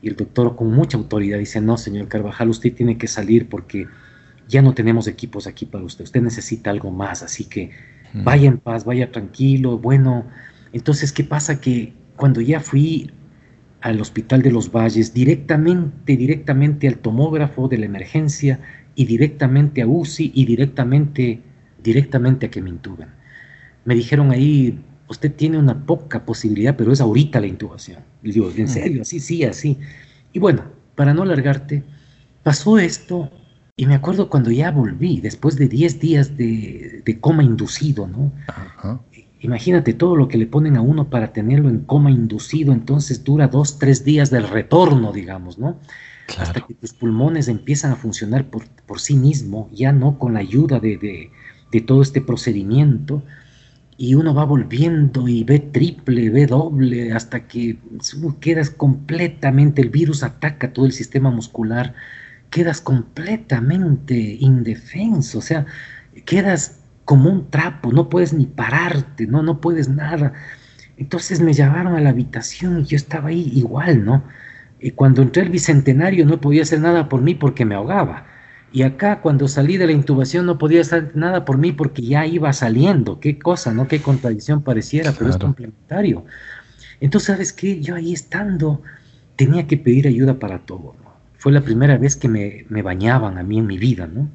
Y 0.00 0.08
el 0.08 0.16
doctor 0.16 0.56
con 0.56 0.72
mucha 0.72 0.96
autoridad 0.96 1.38
dice, 1.38 1.60
no, 1.60 1.76
señor 1.76 2.08
Carvajal, 2.08 2.48
usted 2.48 2.74
tiene 2.74 2.96
que 2.98 3.06
salir 3.06 3.48
porque 3.48 3.86
ya 4.48 4.62
no 4.62 4.74
tenemos 4.74 5.06
equipos 5.06 5.46
aquí 5.46 5.66
para 5.66 5.84
usted, 5.84 6.04
usted 6.04 6.20
necesita 6.20 6.70
algo 6.70 6.90
más, 6.90 7.22
así 7.22 7.44
que 7.44 7.70
vaya 8.12 8.48
en 8.48 8.58
paz, 8.58 8.84
vaya 8.84 9.10
tranquilo, 9.10 9.78
bueno, 9.78 10.26
entonces, 10.72 11.12
¿qué 11.12 11.24
pasa? 11.24 11.60
Que 11.60 11.92
cuando 12.16 12.40
ya 12.40 12.60
fui 12.60 13.10
al 13.80 14.00
Hospital 14.00 14.42
de 14.42 14.52
los 14.52 14.70
Valles, 14.70 15.12
directamente, 15.12 16.16
directamente 16.16 16.88
al 16.88 16.98
tomógrafo 16.98 17.68
de 17.68 17.78
la 17.78 17.86
emergencia 17.86 18.60
y 18.94 19.06
directamente 19.06 19.82
a 19.82 19.86
UCI 19.86 20.32
y 20.34 20.44
directamente, 20.44 21.40
directamente 21.82 22.46
a 22.46 22.50
que 22.50 22.62
me 22.62 22.70
intuben. 22.70 23.08
Me 23.84 23.94
dijeron 23.94 24.30
ahí, 24.30 24.78
usted 25.08 25.32
tiene 25.32 25.58
una 25.58 25.86
poca 25.86 26.24
posibilidad, 26.24 26.76
pero 26.76 26.92
es 26.92 27.00
ahorita 27.00 27.40
la 27.40 27.46
intubación. 27.46 28.00
Le 28.22 28.32
digo, 28.32 28.50
¿en 28.56 28.68
serio? 28.68 29.04
Sí, 29.04 29.20
sí, 29.20 29.44
así. 29.44 29.78
Y 30.32 30.38
bueno, 30.38 30.64
para 30.94 31.14
no 31.14 31.22
alargarte, 31.22 31.82
pasó 32.42 32.78
esto 32.78 33.30
y 33.76 33.86
me 33.86 33.94
acuerdo 33.94 34.28
cuando 34.28 34.50
ya 34.50 34.70
volví, 34.70 35.20
después 35.20 35.56
de 35.56 35.68
10 35.68 36.00
días 36.00 36.36
de, 36.36 37.18
coma 37.20 37.42
inducido, 37.42 38.06
¿no? 38.06 38.32
Imagínate 39.40 39.92
todo 39.92 40.14
lo 40.14 40.28
que 40.28 40.38
le 40.38 40.46
ponen 40.46 40.76
a 40.76 40.82
uno 40.82 41.10
para 41.10 41.32
tenerlo 41.32 41.68
en 41.68 41.80
coma 41.80 42.10
inducido, 42.10 42.72
entonces 42.72 43.24
dura 43.24 43.48
dos, 43.48 43.78
tres 43.78 44.04
días 44.04 44.30
del 44.30 44.48
retorno, 44.48 45.12
digamos, 45.12 45.58
¿no? 45.58 45.78
Hasta 46.38 46.60
que 46.60 46.74
tus 46.74 46.92
pulmones 46.92 47.48
empiezan 47.48 47.92
a 47.92 47.96
funcionar 47.96 48.46
por, 48.46 48.66
por 48.86 49.00
sí 49.00 49.16
mismo, 49.16 49.68
ya 49.72 49.92
no 49.92 50.18
con 50.18 50.34
la 50.34 50.40
ayuda 50.40 50.78
de, 50.78 51.30
de 51.72 51.80
todo 51.80 52.02
este 52.02 52.20
procedimiento, 52.20 53.24
y 53.96 54.14
uno 54.14 54.34
va 54.34 54.44
volviendo 54.44 55.28
y 55.28 55.44
ve 55.44 55.58
triple, 55.58 56.30
ve 56.30 56.46
doble, 56.46 57.12
hasta 57.12 57.46
que 57.46 57.78
quedas 58.40 58.70
completamente, 58.70 59.82
el 59.82 59.90
virus 59.90 60.22
ataca 60.22 60.72
todo 60.72 60.86
el 60.86 60.92
sistema 60.92 61.30
muscular 61.30 61.94
quedas 62.52 62.82
completamente 62.82 64.14
indefenso, 64.14 65.38
o 65.38 65.40
sea, 65.40 65.66
quedas 66.26 66.80
como 67.04 67.30
un 67.30 67.50
trapo, 67.50 67.90
no 67.90 68.08
puedes 68.08 68.34
ni 68.34 68.46
pararte, 68.46 69.26
no, 69.26 69.42
no 69.42 69.60
puedes 69.60 69.88
nada. 69.88 70.34
Entonces 70.98 71.40
me 71.40 71.54
llevaron 71.54 71.96
a 71.96 72.00
la 72.00 72.10
habitación 72.10 72.80
y 72.80 72.84
yo 72.84 72.96
estaba 72.96 73.30
ahí 73.30 73.50
igual, 73.54 74.04
¿no? 74.04 74.22
Y 74.78 74.90
cuando 74.92 75.22
entré 75.22 75.42
al 75.42 75.48
bicentenario 75.48 76.26
no 76.26 76.40
podía 76.40 76.62
hacer 76.62 76.80
nada 76.80 77.08
por 77.08 77.22
mí 77.22 77.34
porque 77.34 77.64
me 77.64 77.74
ahogaba. 77.74 78.26
Y 78.72 78.82
acá 78.82 79.20
cuando 79.20 79.48
salí 79.48 79.76
de 79.76 79.86
la 79.86 79.92
intubación 79.92 80.46
no 80.46 80.58
podía 80.58 80.80
hacer 80.80 81.12
nada 81.14 81.44
por 81.44 81.58
mí 81.58 81.72
porque 81.72 82.02
ya 82.02 82.26
iba 82.26 82.52
saliendo. 82.52 83.20
Qué 83.20 83.38
cosa, 83.38 83.72
¿no? 83.72 83.86
Qué 83.86 84.00
contradicción 84.00 84.62
pareciera, 84.62 85.12
pero 85.12 85.30
es 85.30 85.36
complementario. 85.36 86.24
Entonces, 87.00 87.26
¿sabes 87.26 87.52
qué? 87.52 87.80
Yo 87.80 87.94
ahí 87.94 88.12
estando 88.12 88.82
tenía 89.36 89.66
que 89.66 89.76
pedir 89.76 90.06
ayuda 90.06 90.38
para 90.38 90.58
todo 90.60 90.94
fue 91.42 91.50
la 91.50 91.60
primera 91.60 91.98
vez 91.98 92.14
que 92.14 92.28
me, 92.28 92.82
bañaban 92.82 93.36
a 93.36 93.42
mí 93.42 93.58
en 93.58 93.66
mi 93.66 93.76
vida, 93.76 94.06
¿no? 94.06 94.30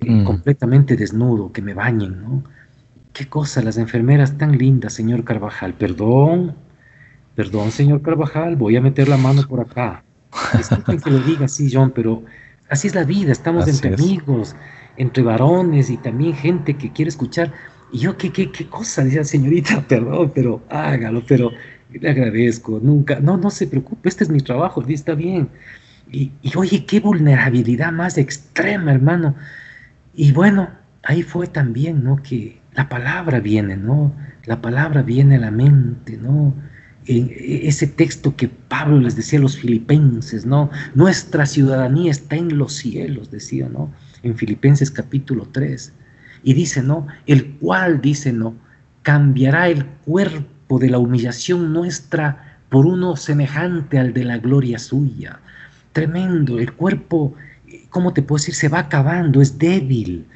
Eh, 0.00 0.10
mm. 0.10 0.24
Completamente 0.24 0.96
desnudo, 0.96 1.52
que 1.52 1.60
me 1.60 1.74
bañen, 1.74 2.22
¿no? 2.22 2.44
Qué 3.12 3.26
cosa, 3.28 3.60
las 3.60 3.76
enfermeras 3.76 4.38
tan 4.38 4.56
lindas, 4.56 4.94
señor 4.94 5.22
Carvajal. 5.22 5.74
Perdón, 5.74 6.54
perdón, 7.34 7.72
señor 7.72 8.00
Carvajal, 8.00 8.56
voy 8.56 8.74
a 8.76 8.80
meter 8.80 9.06
la 9.06 9.18
mano 9.18 9.42
por 9.46 9.60
acá. 9.60 10.02
Disculpen 10.56 10.98
que 10.98 11.10
lo 11.10 11.18
diga 11.18 11.44
así, 11.44 11.68
John, 11.70 11.92
pero 11.94 12.22
así 12.68 12.88
es 12.88 12.94
la 12.94 13.04
vida, 13.04 13.32
estamos 13.32 13.68
entre 13.68 13.94
amigos, 13.94 14.56
entre 14.96 15.22
varones 15.22 15.90
y 15.90 15.96
también 15.96 16.34
gente 16.34 16.76
que 16.76 16.92
quiere 16.92 17.08
escuchar. 17.08 17.52
Y 17.92 17.98
yo, 17.98 18.16
¿qué, 18.16 18.32
qué, 18.32 18.50
qué 18.50 18.66
cosa? 18.66 19.04
Decía, 19.04 19.24
señorita, 19.24 19.80
perdón, 19.88 20.32
pero 20.34 20.62
hágalo, 20.68 21.22
pero 21.26 21.52
le 21.92 22.10
agradezco, 22.10 22.80
nunca, 22.82 23.20
no, 23.20 23.36
no 23.36 23.50
se 23.50 23.66
preocupe, 23.66 24.08
este 24.08 24.24
es 24.24 24.30
mi 24.30 24.40
trabajo, 24.40 24.82
está 24.88 25.14
bien. 25.14 25.48
Y, 26.10 26.32
oye, 26.54 26.84
qué 26.86 27.00
vulnerabilidad 27.00 27.92
más 27.92 28.16
extrema, 28.16 28.92
hermano. 28.92 29.34
Y 30.14 30.32
bueno, 30.32 30.70
ahí 31.02 31.22
fue 31.22 31.48
también, 31.48 32.04
¿no? 32.04 32.22
Que 32.22 32.60
la 32.74 32.88
palabra 32.88 33.40
viene, 33.40 33.76
¿no? 33.76 34.12
La 34.44 34.60
palabra 34.60 35.02
viene 35.02 35.36
a 35.36 35.40
la 35.40 35.50
mente, 35.50 36.16
¿no? 36.16 36.54
Ese 37.06 37.86
texto 37.86 38.34
que 38.34 38.48
Pablo 38.48 39.00
les 39.00 39.16
decía 39.16 39.38
a 39.38 39.42
los 39.42 39.56
filipenses, 39.56 40.44
¿no? 40.44 40.70
Nuestra 40.94 41.46
ciudadanía 41.46 42.10
está 42.10 42.36
en 42.36 42.58
los 42.58 42.72
cielos, 42.74 43.30
decía, 43.30 43.68
¿no? 43.68 43.92
En 44.22 44.36
Filipenses 44.36 44.90
capítulo 44.90 45.48
3. 45.52 45.92
Y 46.42 46.54
dice, 46.54 46.82
¿no? 46.82 47.06
El 47.26 47.52
cual, 47.58 48.00
dice, 48.00 48.32
¿no? 48.32 48.54
Cambiará 49.02 49.68
el 49.68 49.84
cuerpo 50.04 50.78
de 50.78 50.90
la 50.90 50.98
humillación 50.98 51.72
nuestra 51.72 52.58
por 52.68 52.86
uno 52.86 53.14
semejante 53.16 53.98
al 53.98 54.12
de 54.12 54.24
la 54.24 54.38
gloria 54.38 54.78
suya 54.78 55.40
tremendo, 55.96 56.58
el 56.58 56.74
cuerpo, 56.74 57.34
¿cómo 57.88 58.12
te 58.12 58.20
puedo 58.20 58.36
decir? 58.36 58.54
Se 58.54 58.68
va 58.68 58.80
acabando, 58.80 59.40
es 59.40 59.58
débil. 59.58 60.26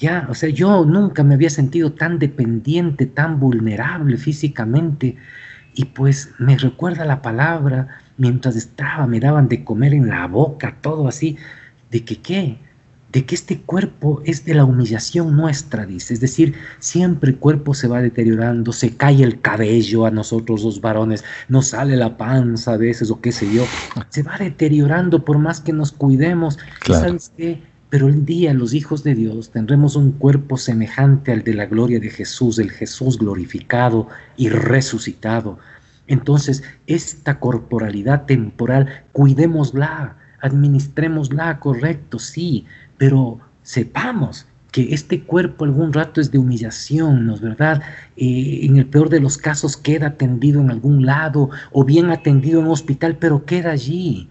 Ya, 0.00 0.26
o 0.28 0.34
sea, 0.34 0.48
yo 0.48 0.84
nunca 0.84 1.22
me 1.22 1.34
había 1.34 1.50
sentido 1.50 1.92
tan 1.92 2.18
dependiente, 2.18 3.06
tan 3.06 3.38
vulnerable 3.38 4.16
físicamente. 4.16 5.16
Y 5.74 5.86
pues 5.86 6.30
me 6.38 6.56
recuerda 6.56 7.04
la 7.04 7.20
palabra, 7.20 7.88
mientras 8.16 8.56
estaba, 8.56 9.06
me 9.06 9.20
daban 9.20 9.48
de 9.48 9.64
comer 9.64 9.94
en 9.94 10.08
la 10.08 10.26
boca, 10.26 10.76
todo 10.80 11.08
así, 11.08 11.36
de 11.90 12.04
que 12.04 12.16
qué, 12.20 12.58
de 13.14 13.24
que 13.24 13.34
este 13.34 13.60
cuerpo 13.60 14.22
es 14.24 14.44
de 14.44 14.54
la 14.54 14.64
humillación 14.64 15.36
nuestra, 15.36 15.86
dice. 15.86 16.14
Es 16.14 16.20
decir, 16.20 16.54
siempre 16.80 17.30
el 17.30 17.38
cuerpo 17.38 17.72
se 17.74 17.86
va 17.86 18.00
deteriorando, 18.02 18.72
se 18.72 18.96
cae 18.96 19.22
el 19.22 19.40
cabello 19.40 20.04
a 20.04 20.10
nosotros 20.10 20.64
los 20.64 20.80
varones, 20.80 21.24
nos 21.48 21.68
sale 21.68 21.96
la 21.96 22.16
panza 22.16 22.72
a 22.72 22.76
veces 22.76 23.10
o 23.10 23.20
qué 23.20 23.30
sé 23.30 23.52
yo. 23.52 23.64
Se 24.08 24.22
va 24.22 24.36
deteriorando 24.38 25.24
por 25.24 25.38
más 25.38 25.60
que 25.60 25.72
nos 25.72 25.92
cuidemos. 25.92 26.58
¿Sabes 26.86 27.32
qué? 27.36 27.62
Pero 27.94 28.08
el 28.08 28.26
día 28.26 28.52
los 28.54 28.74
hijos 28.74 29.04
de 29.04 29.14
Dios 29.14 29.50
tendremos 29.50 29.94
un 29.94 30.10
cuerpo 30.10 30.58
semejante 30.58 31.30
al 31.30 31.44
de 31.44 31.54
la 31.54 31.66
gloria 31.66 32.00
de 32.00 32.10
Jesús, 32.10 32.58
el 32.58 32.72
Jesús 32.72 33.18
glorificado 33.20 34.08
y 34.36 34.48
resucitado. 34.48 35.60
Entonces, 36.08 36.64
esta 36.88 37.38
corporalidad 37.38 38.26
temporal, 38.26 39.04
cuidémosla, 39.12 40.16
administrémosla 40.40 41.60
correcto, 41.60 42.18
sí, 42.18 42.66
pero 42.98 43.38
sepamos 43.62 44.44
que 44.72 44.92
este 44.92 45.22
cuerpo 45.22 45.64
algún 45.64 45.92
rato 45.92 46.20
es 46.20 46.32
de 46.32 46.38
humillación, 46.38 47.24
¿no 47.24 47.34
es 47.34 47.40
verdad? 47.40 47.80
Eh, 48.16 48.62
en 48.62 48.76
el 48.76 48.86
peor 48.86 49.08
de 49.08 49.20
los 49.20 49.38
casos 49.38 49.76
queda 49.76 50.08
atendido 50.08 50.60
en 50.60 50.72
algún 50.72 51.06
lado 51.06 51.50
o 51.70 51.84
bien 51.84 52.10
atendido 52.10 52.58
en 52.58 52.66
un 52.66 52.72
hospital, 52.72 53.18
pero 53.20 53.44
queda 53.44 53.70
allí. 53.70 54.28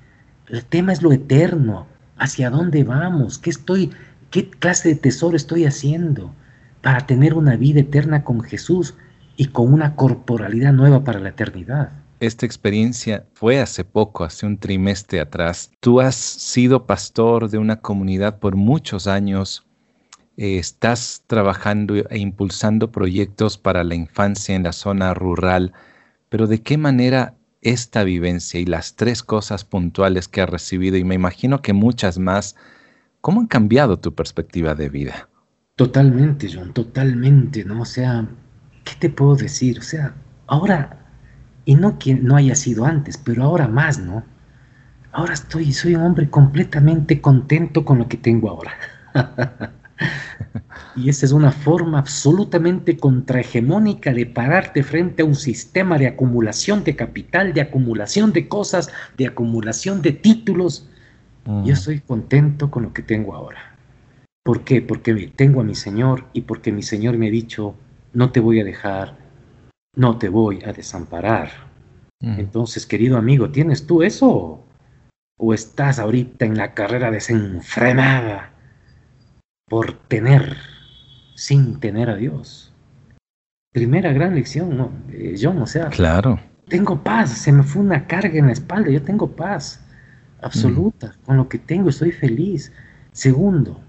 El 0.50 0.66
tema 0.66 0.92
es 0.92 1.02
lo 1.02 1.14
eterno. 1.14 1.93
¿Hacia 2.24 2.50
dónde 2.50 2.86
vamos? 2.86 3.38
¿Qué 3.38 3.50
estoy, 3.50 3.92
qué 4.32 4.50
clase 4.50 4.88
de 4.88 4.96
tesoro 4.96 5.36
estoy 5.36 5.66
haciendo 5.66 6.34
para 6.82 7.06
tener 7.06 7.34
una 7.34 7.58
vida 7.58 7.82
eterna 7.82 8.24
con 8.24 8.40
Jesús 8.40 8.96
y 9.36 9.48
con 9.48 9.74
una 9.74 9.98
corporalidad 9.98 10.72
nueva 10.72 11.04
para 11.04 11.20
la 11.20 11.30
eternidad? 11.30 11.92
esta 12.22 12.46
experiencia 12.46 13.26
fue 13.34 13.60
hace 13.60 13.84
poco, 13.84 14.24
hace 14.24 14.46
un 14.46 14.58
trimestre 14.58 15.20
atrás. 15.20 15.70
Tú 15.82 16.00
has 16.00 16.16
sido 16.16 16.86
pastor 16.86 17.50
de 17.50 17.58
una 17.58 17.82
comunidad 17.82 18.40
por 18.40 18.56
muchos 18.56 19.08
años. 19.08 19.66
Eh, 20.38 20.58
estás 20.58 21.24
trabajando 21.28 21.96
e 22.10 22.20
impulsando 22.20 22.90
proyectos 22.90 23.58
para 23.58 23.84
la 23.84 23.96
infancia 23.96 24.56
en 24.56 24.64
la 24.64 24.72
zona 24.72 25.14
rural, 25.14 25.74
pero 26.30 26.48
¿de 26.48 26.62
qué 26.62 26.78
manera 26.78 27.34
esta 27.64 28.04
vivencia 28.04 28.60
y 28.60 28.66
las 28.66 28.96
tres 28.96 29.24
cosas 29.24 29.66
puntuales 29.66 30.28
que 30.28 30.42
has 30.42 30.50
recibido, 30.50 30.98
y 30.98 31.04
me 31.04 31.16
imagino 31.16 31.62
que 31.62 31.74
muchas 31.74 32.20
más, 32.20 32.56
¿cómo 33.22 33.42
han 33.42 33.48
cambiado 33.48 34.00
tu 34.00 34.14
perspectiva 34.14 34.76
de 34.76 34.90
vida? 34.90 35.30
Totalmente, 35.76 36.50
John, 36.54 36.74
totalmente, 36.74 37.66
¿no? 37.66 37.82
O 37.82 37.86
sea, 37.86 38.28
¿qué 38.84 38.94
te 39.00 39.10
puedo 39.10 39.36
decir? 39.36 39.80
O 39.80 39.82
sea, 39.82 40.14
ahora 40.48 41.00
y 41.66 41.76
no 41.76 41.98
que 41.98 42.16
no 42.16 42.36
haya 42.36 42.56
sido 42.56 42.86
antes, 42.86 43.18
pero 43.18 43.44
ahora 43.44 43.68
más, 43.68 44.00
¿no? 44.00 44.24
Ahora 45.12 45.34
estoy, 45.34 45.72
soy 45.74 45.96
un 45.96 46.04
hombre 46.04 46.30
completamente 46.30 47.22
contento 47.22 47.86
con 47.86 48.00
lo 48.00 48.08
que 48.08 48.18
tengo 48.18 48.50
ahora. 48.50 48.74
y 50.96 51.10
esa 51.10 51.26
es 51.26 51.32
una 51.32 51.52
forma 51.52 52.00
absolutamente 52.00 52.98
contrahegemónica 52.98 54.14
de 54.14 54.26
pararte 54.26 54.84
frente 54.84 55.24
a 55.24 55.26
un 55.26 55.36
sistema 55.36 55.98
de 55.98 56.08
acumulación 56.08 56.84
de 56.84 56.96
capital, 56.96 57.54
de 57.54 57.62
acumulación 57.62 58.34
de 58.34 58.48
cosas, 58.48 58.92
de 59.18 59.28
acumulación 59.28 60.02
de 60.02 60.14
títulos. 60.14 60.88
Mm. 61.46 61.66
Yo 61.66 61.74
estoy 61.74 62.00
contento 62.00 62.70
con 62.70 62.84
lo 62.84 62.94
que 62.94 63.02
tengo 63.02 63.36
ahora. 63.36 63.76
¿Por 64.44 64.64
qué? 64.64 64.82
Porque 64.82 65.32
tengo 65.36 65.62
a 65.62 65.64
mi 65.64 65.76
Señor 65.76 66.26
y 66.34 66.42
porque 66.42 66.72
mi 66.72 66.84
Señor 66.84 67.18
me 67.18 67.28
ha 67.28 67.32
dicho, 67.32 67.76
no 68.14 68.32
te 68.32 68.40
voy 68.40 68.60
a 68.60 68.64
dejar, 68.64 69.16
no 69.96 70.18
te 70.18 70.30
voy 70.30 70.62
a 70.66 70.74
desamparar. 70.74 71.50
Mm. 72.20 72.40
Entonces, 72.40 72.86
querido 72.86 73.18
amigo, 73.18 73.50
¿tienes 73.50 73.88
tú 73.88 74.04
eso? 74.04 74.64
¿O 75.38 75.54
estás 75.54 76.00
ahorita 76.00 76.46
en 76.46 76.58
la 76.58 76.74
carrera 76.74 77.10
desenfrenada 77.10 78.53
por 79.74 79.94
tener 80.08 80.56
sin 81.34 81.80
tener 81.80 82.08
a 82.08 82.16
Dios? 82.16 82.72
Primera 83.72 84.14
gran 84.14 84.36
lección, 84.36 84.78
¿no? 84.78 84.92
Eh, 85.12 85.34
John, 85.42 85.58
o 85.58 85.66
sea, 85.66 85.88
claro. 85.88 86.40
tengo 86.68 87.02
paz, 87.02 87.32
se 87.32 87.52
me 87.52 87.64
fue 87.64 87.82
una 87.82 88.06
carga 88.06 88.38
en 88.38 88.46
la 88.46 88.52
espalda, 88.52 88.92
yo 88.92 89.02
tengo 89.02 89.36
paz 89.36 89.84
absoluta, 90.44 91.08
mm. 91.08 91.26
con 91.26 91.38
lo 91.38 91.50
que 91.50 91.58
tengo 91.58 91.90
estoy 91.90 92.12
feliz. 92.12 92.72
Segundo, 93.14 93.82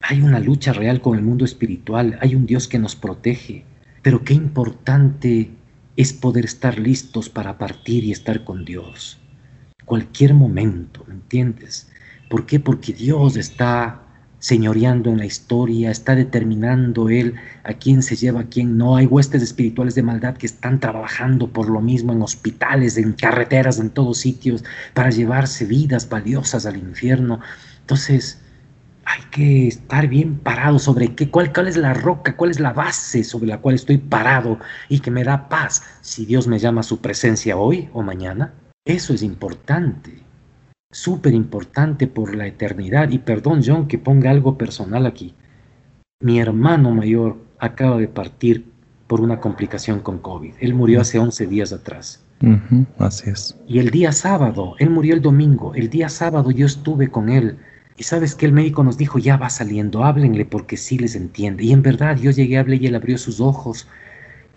hay 0.00 0.22
una 0.22 0.40
lucha 0.40 0.72
real 0.72 1.00
con 1.00 1.16
el 1.16 1.22
mundo 1.22 1.44
espiritual, 1.44 2.18
hay 2.20 2.34
un 2.34 2.44
Dios 2.44 2.66
que 2.66 2.80
nos 2.80 2.96
protege, 2.96 3.64
pero 4.02 4.24
qué 4.24 4.34
importante 4.34 5.52
es 5.94 6.12
poder 6.12 6.46
estar 6.46 6.80
listos 6.80 7.28
para 7.28 7.58
partir 7.58 8.02
y 8.02 8.10
estar 8.10 8.42
con 8.42 8.64
Dios. 8.64 9.20
Cualquier 9.84 10.34
momento, 10.34 11.04
¿me 11.06 11.14
entiendes? 11.14 11.88
¿Por 12.28 12.44
qué? 12.44 12.58
Porque 12.58 12.92
Dios 12.92 13.36
está 13.36 14.02
señoreando 14.38 15.10
en 15.10 15.18
la 15.18 15.26
historia, 15.26 15.90
está 15.90 16.14
determinando 16.14 17.08
Él 17.08 17.34
a 17.64 17.74
quién 17.74 18.02
se 18.02 18.16
lleva, 18.16 18.40
a 18.40 18.46
quién 18.46 18.78
no. 18.78 18.96
Hay 18.96 19.06
huestes 19.06 19.42
espirituales 19.42 19.94
de 19.94 20.02
maldad 20.02 20.36
que 20.36 20.46
están 20.46 20.80
trabajando 20.80 21.48
por 21.48 21.68
lo 21.68 21.80
mismo 21.80 22.12
en 22.12 22.22
hospitales, 22.22 22.96
en 22.96 23.12
carreteras, 23.12 23.78
en 23.78 23.90
todos 23.90 24.18
sitios, 24.18 24.64
para 24.94 25.10
llevarse 25.10 25.64
vidas 25.64 26.08
valiosas 26.08 26.66
al 26.66 26.76
infierno. 26.76 27.40
Entonces, 27.80 28.40
hay 29.04 29.22
que 29.30 29.68
estar 29.68 30.06
bien 30.06 30.38
parado 30.38 30.78
sobre 30.78 31.14
qué, 31.14 31.30
cuál, 31.30 31.52
cuál 31.52 31.68
es 31.68 31.76
la 31.76 31.94
roca, 31.94 32.36
cuál 32.36 32.50
es 32.50 32.60
la 32.60 32.74
base 32.74 33.24
sobre 33.24 33.48
la 33.48 33.58
cual 33.58 33.74
estoy 33.74 33.96
parado 33.96 34.58
y 34.90 35.00
que 35.00 35.10
me 35.10 35.24
da 35.24 35.48
paz 35.48 35.82
si 36.02 36.26
Dios 36.26 36.46
me 36.46 36.58
llama 36.58 36.82
a 36.82 36.84
su 36.84 37.00
presencia 37.00 37.56
hoy 37.56 37.88
o 37.94 38.02
mañana. 38.02 38.52
Eso 38.84 39.14
es 39.14 39.22
importante, 39.22 40.22
súper 40.90 41.34
importante 41.34 42.06
por 42.06 42.34
la 42.34 42.46
eternidad. 42.46 43.10
Y 43.10 43.18
perdón, 43.18 43.62
John, 43.64 43.88
que 43.88 43.98
ponga 43.98 44.30
algo 44.30 44.56
personal 44.58 45.06
aquí. 45.06 45.34
Mi 46.20 46.40
hermano 46.40 46.92
mayor 46.92 47.36
acaba 47.58 47.98
de 47.98 48.08
partir 48.08 48.66
por 49.06 49.20
una 49.20 49.40
complicación 49.40 50.00
con 50.00 50.18
COVID. 50.18 50.54
Él 50.60 50.74
murió 50.74 51.00
hace 51.00 51.18
11 51.18 51.46
días 51.46 51.72
atrás. 51.72 52.24
así 52.98 53.30
es. 53.30 53.56
Y 53.66 53.78
el 53.78 53.90
día 53.90 54.12
sábado, 54.12 54.74
él 54.78 54.90
murió 54.90 55.14
el 55.14 55.22
domingo, 55.22 55.74
el 55.74 55.90
día 55.90 56.08
sábado 56.08 56.50
yo 56.50 56.66
estuve 56.66 57.08
con 57.08 57.28
él 57.28 57.58
y 57.96 58.04
sabes 58.04 58.36
que 58.36 58.46
el 58.46 58.52
médico 58.52 58.84
nos 58.84 58.96
dijo, 58.96 59.18
ya 59.18 59.36
va 59.36 59.50
saliendo, 59.50 60.04
háblenle 60.04 60.44
porque 60.44 60.76
sí 60.76 60.98
les 60.98 61.16
entiende. 61.16 61.64
Y 61.64 61.72
en 61.72 61.82
verdad 61.82 62.16
yo 62.16 62.30
llegué, 62.30 62.58
hablé 62.58 62.76
y 62.76 62.86
él 62.86 62.94
abrió 62.94 63.18
sus 63.18 63.40
ojos. 63.40 63.88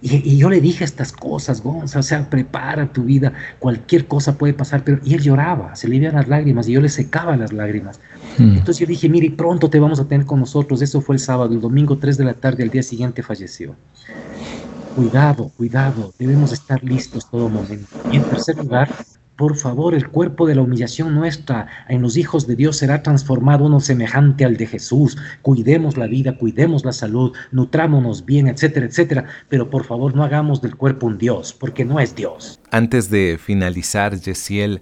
Y, 0.02 0.38
yo 0.38 0.50
le 0.50 0.62
dije 0.62 0.84
estas 0.84 1.12
cosas, 1.12 1.62
Gonza, 1.62 2.00
o 2.00 2.04
sea, 2.04 2.28
prepara 2.28 2.92
tu 2.92 3.04
vida, 3.04 3.34
cualquier 3.60 4.08
cosa 4.08 4.36
puede 4.36 4.54
pasar, 4.54 4.84
pero 4.84 5.00
y 5.04 5.14
él 5.14 5.22
lloraba, 5.22 5.76
se 5.76 5.88
le 5.88 5.98
iban 5.98 6.16
las 6.16 6.28
lágrimas 6.28 6.68
y 6.68 6.74
yo 6.74 6.82
le 6.82 6.90
secaba 6.90 7.38
las 7.38 7.54
lágrimas. 7.54 8.00
Hmm. 8.38 8.58
Entonces 8.58 8.80
yo 8.80 8.88
dije, 8.88 9.08
mire, 9.10 9.30
pronto 9.32 9.70
te 9.70 9.80
vamos 9.80 10.00
a 10.00 10.08
tener 10.08 10.26
con 10.26 10.40
nosotros, 10.40 10.82
eso 10.82 11.02
fue 11.02 11.16
el 11.16 11.20
sábado, 11.20 11.54
el 11.54 11.62
domingo 11.62 11.98
3 11.98 12.18
de 12.18 12.24
la 12.24 12.34
tarde, 12.34 12.64
al 12.64 12.70
día 12.70 12.82
siguiente 12.82 13.22
falleció. 13.22 13.76
Cuidado, 14.96 15.52
cuidado, 15.56 16.14
debemos 16.18 16.52
estar 16.52 16.84
listos 16.84 17.30
todo 17.30 17.48
momento. 17.48 17.88
Y 18.12 18.18
en 18.18 18.24
tercer 18.24 18.58
lugar, 18.58 18.90
por 19.36 19.56
favor, 19.56 19.96
el 19.96 20.10
cuerpo 20.10 20.46
de 20.46 20.56
la 20.56 20.62
humillación 20.62 21.15
nuestra 21.15 21.67
en 21.89 22.02
los 22.02 22.15
hijos 22.17 22.46
de 22.46 22.56
Dios 22.56 22.78
será 22.78 23.02
transformado 23.02 23.65
uno 23.65 23.80
semejante 23.80 24.46
al 24.46 24.58
de 24.58 24.67
Jesús. 24.67 25.17
Cuidemos 25.41 25.98
la 25.98 26.08
vida, 26.08 26.38
cuidemos 26.38 26.86
la 26.86 26.91
salud, 26.91 27.34
nutrámonos 27.52 28.26
bien, 28.26 28.48
etcétera, 28.48 28.86
etcétera. 28.86 29.26
Pero 29.50 29.70
por 29.70 29.86
favor, 29.86 30.15
no 30.15 30.24
hagamos 30.24 30.62
del 30.62 30.76
cuerpo 30.76 31.08
un 31.08 31.17
Dios, 31.17 31.54
porque 31.54 31.86
no 31.86 32.00
es 32.00 32.15
Dios. 32.15 32.60
Antes 32.70 33.10
de 33.10 33.39
finalizar, 33.41 34.15
Yesiel, 34.15 34.82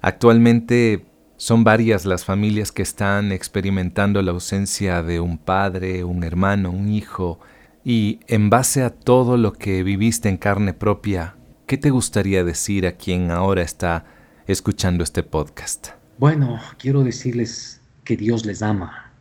actualmente 0.00 1.06
son 1.36 1.64
varias 1.64 2.04
las 2.04 2.24
familias 2.24 2.72
que 2.72 2.82
están 2.82 3.32
experimentando 3.32 4.20
la 4.22 4.32
ausencia 4.32 5.02
de 5.02 5.20
un 5.20 5.38
padre, 5.38 6.04
un 6.04 6.24
hermano, 6.24 6.70
un 6.70 6.88
hijo, 6.88 7.40
y 7.84 8.20
en 8.26 8.50
base 8.50 8.82
a 8.82 8.90
todo 8.90 9.36
lo 9.36 9.52
que 9.52 9.82
viviste 9.82 10.28
en 10.28 10.36
carne 10.36 10.74
propia, 10.74 11.37
¿qué 11.68 11.76
te 11.76 11.90
gustaría 11.90 12.44
decir 12.44 12.86
a 12.86 12.92
quien 12.92 13.30
ahora 13.30 13.60
está 13.60 14.06
escuchando 14.46 15.04
este 15.04 15.22
podcast? 15.22 15.88
Bueno, 16.16 16.58
quiero 16.78 17.04
decirles 17.04 17.82
que 18.04 18.16
Dios 18.16 18.46
les 18.46 18.62
ama. 18.62 19.12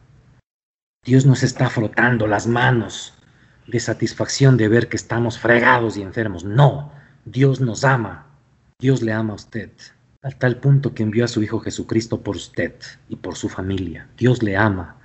Dios 1.05 1.25
nos 1.25 1.43
está 1.43 1.69
frotando 1.69 2.25
las 2.25 2.47
manos 2.47 3.13
de 3.67 3.81
satisfacción 3.81 4.55
de 4.55 4.69
ver 4.69 4.87
que 4.87 4.95
estamos 4.95 5.37
fregados 5.37 5.97
y 5.97 6.01
enfermos. 6.01 6.45
No, 6.45 6.93
Dios 7.25 7.59
nos 7.59 7.83
ama. 7.83 8.27
Dios 8.79 9.01
le 9.01 9.11
ama 9.11 9.33
a 9.33 9.35
usted. 9.35 9.69
Al 10.23 10.37
tal 10.37 10.55
punto 10.55 10.93
que 10.93 11.03
envió 11.03 11.25
a 11.25 11.27
su 11.27 11.43
Hijo 11.43 11.59
Jesucristo 11.59 12.21
por 12.21 12.37
usted 12.37 12.73
y 13.09 13.17
por 13.17 13.35
su 13.35 13.49
familia. 13.49 14.07
Dios 14.17 14.41
le 14.41 14.55
ama. 14.55 14.95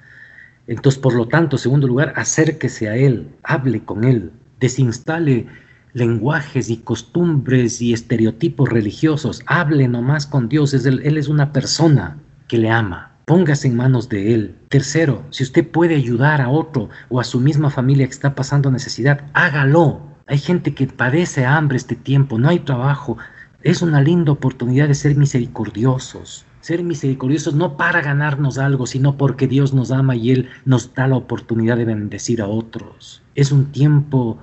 Entonces, 0.69 1.01
por 1.01 1.15
lo 1.15 1.27
tanto, 1.27 1.59
segundo 1.59 1.89
lugar, 1.89 2.13
acérquese 2.15 2.89
a 2.89 2.95
Él, 2.95 3.35
hable 3.43 3.85
con 3.85 4.05
Él, 4.05 4.31
desinstale 4.61 5.49
lenguajes 5.95 6.71
y 6.71 6.79
costumbres 6.79 7.81
y 7.83 7.93
estereotipos 7.93 8.69
religiosos. 8.69 9.43
Hable 9.47 9.89
nomás 9.89 10.27
con 10.27 10.49
Dios. 10.49 10.73
él, 10.75 11.17
es 11.17 11.29
una 11.29 11.53
persona 11.53 12.19
que 12.49 12.59
le 12.59 12.71
ama. 12.71 13.13
Póngase 13.25 13.69
en 13.69 13.77
manos 13.77 14.09
de 14.09 14.35
Él. 14.35 14.57
Tercero, 14.69 15.25
si 15.31 15.45
usted 15.45 15.67
puede 15.67 15.95
ayudar 15.95 16.41
a 16.41 16.49
otro 16.49 16.89
o 17.09 17.21
a 17.21 17.25
su 17.25 17.41
misma 17.41 17.71
familia 17.71 18.07
que 18.07 18.13
está 18.13 18.35
pasando 18.35 18.71
necesidad, 18.71 19.25
hágalo. 19.33 20.01
Hay 20.27 20.39
gente 20.39 20.75
que 20.75 20.87
padece 20.87 21.45
hambre 21.45 21.77
este 21.77 21.95
tiempo, 21.95 22.39
no 22.39 22.49
hay 22.49 22.61
trabajo. 22.61 23.19
Es 23.63 23.81
una 23.81 24.01
linda 24.01 24.33
oportunidad 24.33 24.89
de 24.89 24.95
ser 24.95 25.17
misericordiosos. 25.17 26.45
Ser 26.61 26.83
misericordiosos 26.83 27.55
no 27.55 27.77
para 27.77 28.03
ganarnos 28.03 28.59
algo, 28.59 28.87
sino 28.87 29.17
porque 29.17 29.47
Dios 29.47 29.73
nos 29.73 29.91
ama 29.91 30.17
y 30.17 30.31
Él 30.31 30.49
nos 30.65 30.95
da 30.95 31.07
la 31.07 31.17
oportunidad 31.17 31.77
de 31.77 31.85
bendecir 31.85 32.41
a 32.41 32.49
otros. 32.49 33.23
Es 33.35 33.53
un 33.53 33.67
tiempo 33.67 34.39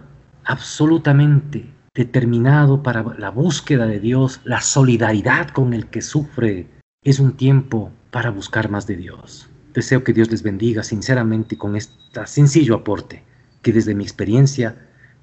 absolutamente 0.49 1.71
determinado 1.93 2.81
para 2.81 3.03
la 3.19 3.29
búsqueda 3.29 3.85
de 3.85 3.99
Dios, 3.99 4.41
la 4.43 4.61
solidaridad 4.61 5.49
con 5.49 5.73
el 5.73 5.87
que 5.87 6.01
sufre, 6.01 6.67
es 7.03 7.19
un 7.19 7.33
tiempo 7.33 7.91
para 8.09 8.31
buscar 8.31 8.69
más 8.69 8.87
de 8.87 8.97
Dios. 8.97 9.47
Deseo 9.75 10.03
que 10.03 10.11
Dios 10.11 10.31
les 10.31 10.41
bendiga 10.41 10.83
sinceramente 10.83 11.55
con 11.55 11.75
este 11.75 11.93
sencillo 12.25 12.75
aporte 12.75 13.23
que 13.61 13.71
desde 13.71 13.93
mi 13.93 14.03
experiencia 14.03 14.75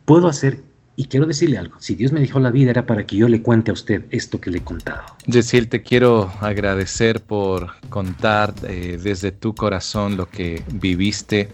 puedo 0.04 0.28
hacer 0.28 0.62
y 0.96 1.06
quiero 1.06 1.26
decirle 1.26 1.58
algo, 1.58 1.76
si 1.78 1.94
Dios 1.94 2.12
me 2.12 2.20
dijo 2.20 2.40
la 2.40 2.50
vida 2.50 2.70
era 2.70 2.86
para 2.86 3.06
que 3.06 3.16
yo 3.16 3.28
le 3.28 3.42
cuente 3.42 3.70
a 3.70 3.74
usted 3.74 4.04
esto 4.10 4.40
que 4.40 4.50
le 4.50 4.58
he 4.58 4.64
contado. 4.64 5.02
Yesiel, 5.26 5.68
te 5.68 5.82
quiero 5.82 6.32
agradecer 6.40 7.20
por 7.20 7.72
contar 7.90 8.54
eh, 8.66 8.98
desde 9.00 9.30
tu 9.30 9.54
corazón 9.54 10.16
lo 10.16 10.28
que 10.28 10.62
viviste 10.72 11.50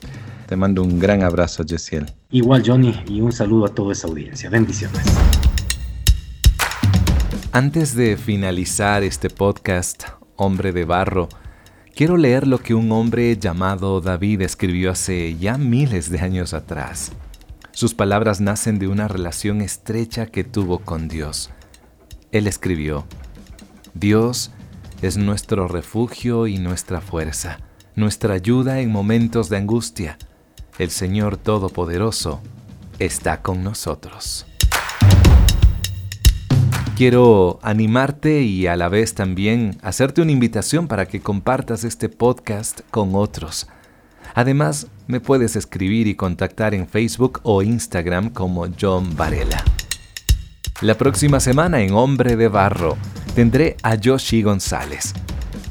te 0.53 0.57
mando 0.57 0.83
un 0.83 0.99
gran 0.99 1.23
abrazo, 1.23 1.65
Jessiel. 1.67 2.13
Igual, 2.31 2.63
Johnny, 2.67 2.95
y 3.09 3.23
un 3.23 3.33
saludo 3.33 3.65
a 3.65 3.69
toda 3.69 3.95
esa 3.95 4.07
audiencia. 4.07 4.51
Bendiciones. 4.51 5.03
Antes 7.53 7.95
de 7.95 8.19
finalizar 8.19 9.03
este 9.03 9.31
podcast, 9.31 10.05
Hombre 10.37 10.73
de 10.73 10.85
Barro, 10.85 11.31
quiero 11.95 12.19
leer 12.19 12.47
lo 12.47 12.59
que 12.59 12.75
un 12.75 12.93
hombre 12.93 13.35
llamado 13.39 14.03
David 14.03 14.43
escribió 14.43 14.91
hace 14.91 15.39
ya 15.39 15.57
miles 15.57 16.11
de 16.11 16.21
años 16.21 16.53
atrás. 16.53 17.13
Sus 17.73 17.95
palabras 17.95 18.41
nacen 18.41 18.79
de 18.79 18.89
una 18.89 19.09
relación 19.09 19.61
estrecha 19.61 20.27
que 20.27 20.45
tuvo 20.45 20.79
con 20.79 21.09
Dios. 21.09 21.51
Él 22.31 22.47
escribió, 22.47 23.07
Dios 23.95 24.51
es 25.03 25.17
nuestro 25.17 25.69
refugio 25.69 26.47
y 26.47 26.59
nuestra 26.59 27.01
fuerza, 27.01 27.59
nuestra 27.97 28.35
ayuda 28.35 28.81
en 28.81 28.91
momentos 28.91 29.49
de 29.49 29.57
angustia 29.57 30.19
el 30.79 30.91
Señor 30.91 31.37
Todopoderoso 31.37 32.41
está 32.99 33.43
con 33.43 33.63
nosotros. 33.63 34.47
Quiero 36.97 37.59
animarte 37.63 38.43
y 38.43 38.67
a 38.67 38.77
la 38.77 38.89
vez 38.89 39.15
también 39.15 39.79
hacerte 39.83 40.23
una 40.23 40.33
invitación 40.33 40.89
para 40.89 41.07
que 41.07 41.21
compartas 41.21 41.85
este 41.85 42.09
podcast 42.09 42.81
con 42.91 43.15
otros. 43.15 43.69
Además, 44.35 44.87
me 45.07 45.21
puedes 45.21 45.57
escribir 45.57 46.07
y 46.07 46.15
contactar 46.15 46.75
en 46.75 46.89
Facebook 46.89 47.41
o 47.43 47.63
Instagram 47.63 48.31
como 48.31 48.67
John 48.81 49.17
Varela. 49.17 49.65
La 50.81 50.97
próxima 50.97 51.41
semana 51.41 51.81
en 51.81 51.93
Hombre 51.93 52.37
de 52.37 52.49
Barro 52.49 52.97
tendré 53.35 53.77
a 53.83 53.95
Yoshi 53.95 54.43
González 54.43 55.15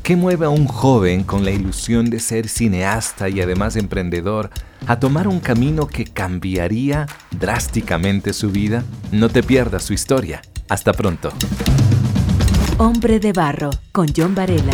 ¿Qué 0.03 0.15
mueve 0.15 0.47
a 0.47 0.49
un 0.49 0.65
joven 0.65 1.23
con 1.23 1.45
la 1.45 1.51
ilusión 1.51 2.09
de 2.09 2.19
ser 2.19 2.47
cineasta 2.47 3.29
y 3.29 3.39
además 3.39 3.75
emprendedor 3.75 4.49
a 4.87 4.99
tomar 4.99 5.27
un 5.27 5.39
camino 5.39 5.85
que 5.85 6.05
cambiaría 6.05 7.05
drásticamente 7.39 8.33
su 8.33 8.49
vida? 8.49 8.83
No 9.11 9.29
te 9.29 9.43
pierdas 9.43 9.83
su 9.83 9.93
historia. 9.93 10.41
Hasta 10.69 10.91
pronto. 10.91 11.29
Hombre 12.79 13.19
de 13.19 13.31
Barro 13.31 13.69
con 13.91 14.07
John 14.15 14.33
Varela. 14.33 14.73